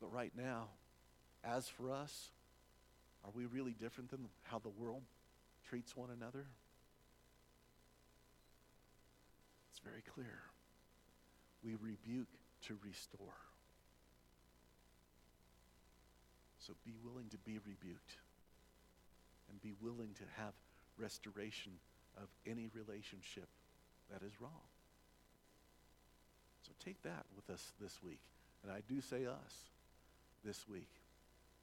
But 0.00 0.12
right 0.12 0.32
now, 0.36 0.68
as 1.42 1.66
for 1.66 1.90
us, 1.90 2.30
are 3.24 3.30
we 3.34 3.46
really 3.46 3.74
different 3.80 4.12
than 4.12 4.28
how 4.44 4.60
the 4.60 4.68
world 4.68 5.02
treats 5.68 5.96
one 5.96 6.10
another? 6.16 6.46
It's 9.72 9.80
very 9.80 10.02
clear. 10.14 10.38
We 11.64 11.74
rebuke 11.74 12.28
to 12.66 12.76
restore. 12.84 13.36
So 16.58 16.74
be 16.84 16.94
willing 17.02 17.28
to 17.30 17.38
be 17.38 17.58
rebuked 17.58 18.16
and 19.50 19.60
be 19.62 19.72
willing 19.80 20.14
to 20.14 20.24
have 20.36 20.52
restoration 20.98 21.72
of 22.16 22.28
any 22.46 22.68
relationship 22.74 23.48
that 24.10 24.22
is 24.26 24.32
wrong. 24.40 24.68
So 26.62 26.72
take 26.84 27.02
that 27.02 27.24
with 27.34 27.48
us 27.48 27.72
this 27.80 28.02
week. 28.02 28.20
And 28.62 28.72
I 28.72 28.80
do 28.88 29.00
say 29.00 29.24
us 29.24 29.54
this 30.44 30.68
week 30.68 30.90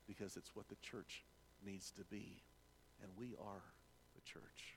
because 0.08 0.38
it's 0.38 0.56
what 0.56 0.68
the 0.70 0.76
church 0.82 1.24
needs 1.66 1.92
to 1.92 2.04
be. 2.06 2.42
And 3.04 3.12
we 3.18 3.36
are 3.40 3.62
the 4.16 4.22
church. 4.22 4.76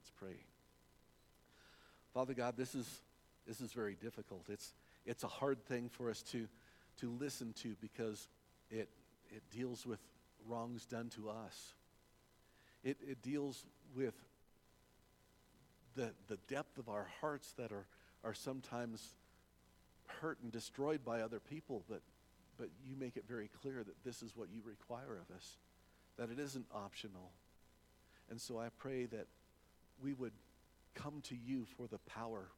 Let's 0.00 0.10
pray. 0.18 0.36
Father 2.12 2.34
God, 2.34 2.54
this 2.56 2.74
is, 2.74 2.86
this 3.46 3.60
is 3.60 3.72
very 3.72 3.94
difficult. 3.94 4.44
It's, 4.48 4.72
it's 5.06 5.24
a 5.24 5.28
hard 5.28 5.64
thing 5.64 5.88
for 5.88 6.10
us 6.10 6.22
to, 6.22 6.46
to 6.98 7.10
listen 7.10 7.52
to 7.62 7.74
because 7.80 8.28
it, 8.70 8.88
it 9.30 9.42
deals 9.50 9.86
with 9.86 9.98
wrongs 10.46 10.86
done 10.86 11.08
to 11.10 11.28
us. 11.28 11.74
It, 12.84 12.98
it 13.06 13.22
deals 13.22 13.64
with 13.94 14.14
the, 15.94 16.10
the 16.28 16.38
depth 16.48 16.78
of 16.78 16.88
our 16.88 17.08
hearts 17.20 17.52
that 17.58 17.72
are, 17.72 17.86
are 18.24 18.34
sometimes 18.34 19.06
hurt 20.06 20.38
and 20.42 20.50
destroyed 20.50 21.04
by 21.04 21.20
other 21.20 21.40
people, 21.40 21.84
but, 21.88 22.00
but 22.58 22.68
you 22.84 22.96
make 22.96 23.16
it 23.16 23.24
very 23.28 23.48
clear 23.60 23.82
that 23.84 24.04
this 24.04 24.22
is 24.22 24.36
what 24.36 24.48
you 24.52 24.60
require 24.64 25.18
of 25.20 25.34
us, 25.34 25.56
that 26.18 26.30
it 26.30 26.38
isn't 26.38 26.66
optional. 26.74 27.30
And 28.30 28.40
so 28.40 28.58
I 28.58 28.68
pray 28.78 29.06
that 29.06 29.26
we 30.02 30.12
would 30.14 30.32
come 30.94 31.20
to 31.24 31.36
you 31.36 31.66
for 31.76 31.86
the 31.86 31.98
power 31.98 32.48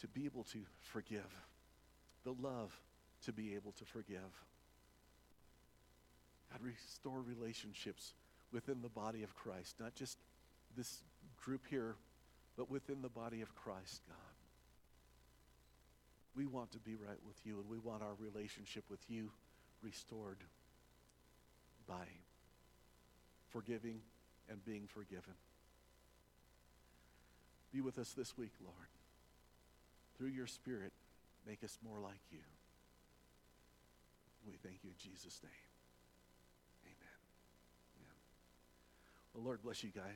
to 0.00 0.08
be 0.08 0.24
able 0.24 0.44
to 0.44 0.58
forgive, 0.80 1.30
the 2.24 2.32
love 2.32 2.78
to 3.24 3.32
be 3.32 3.54
able 3.54 3.72
to 3.72 3.84
forgive. 3.84 4.44
God, 6.50 6.60
restore 6.62 7.20
relationships 7.20 8.14
within 8.52 8.82
the 8.82 8.88
body 8.88 9.22
of 9.22 9.34
Christ, 9.34 9.76
not 9.78 9.94
just 9.94 10.18
this 10.76 11.02
group 11.36 11.62
here, 11.68 11.96
but 12.56 12.70
within 12.70 13.02
the 13.02 13.08
body 13.08 13.42
of 13.42 13.54
Christ, 13.54 14.02
God. 14.08 14.16
We 16.34 16.46
want 16.46 16.72
to 16.72 16.78
be 16.78 16.94
right 16.96 17.18
with 17.26 17.36
you, 17.44 17.58
and 17.58 17.68
we 17.68 17.78
want 17.78 18.02
our 18.02 18.14
relationship 18.18 18.84
with 18.90 19.00
you 19.08 19.30
restored 19.82 20.38
by 21.86 22.06
forgiving 23.48 24.00
and 24.48 24.64
being 24.64 24.86
forgiven. 24.86 25.34
Be 27.72 27.80
with 27.80 27.98
us 27.98 28.12
this 28.12 28.36
week, 28.36 28.52
Lord. 28.62 28.99
Through 30.20 30.36
your 30.36 30.46
Spirit, 30.46 30.92
make 31.46 31.64
us 31.64 31.78
more 31.82 31.98
like 31.98 32.20
you. 32.30 32.44
We 34.46 34.58
thank 34.62 34.84
you 34.84 34.90
in 34.90 34.96
Jesus' 34.98 35.40
name. 35.42 35.50
Amen. 36.84 37.18
Amen. 37.96 38.20
Well, 39.32 39.44
Lord 39.44 39.62
bless 39.62 39.82
you 39.82 39.88
guys. 39.88 40.04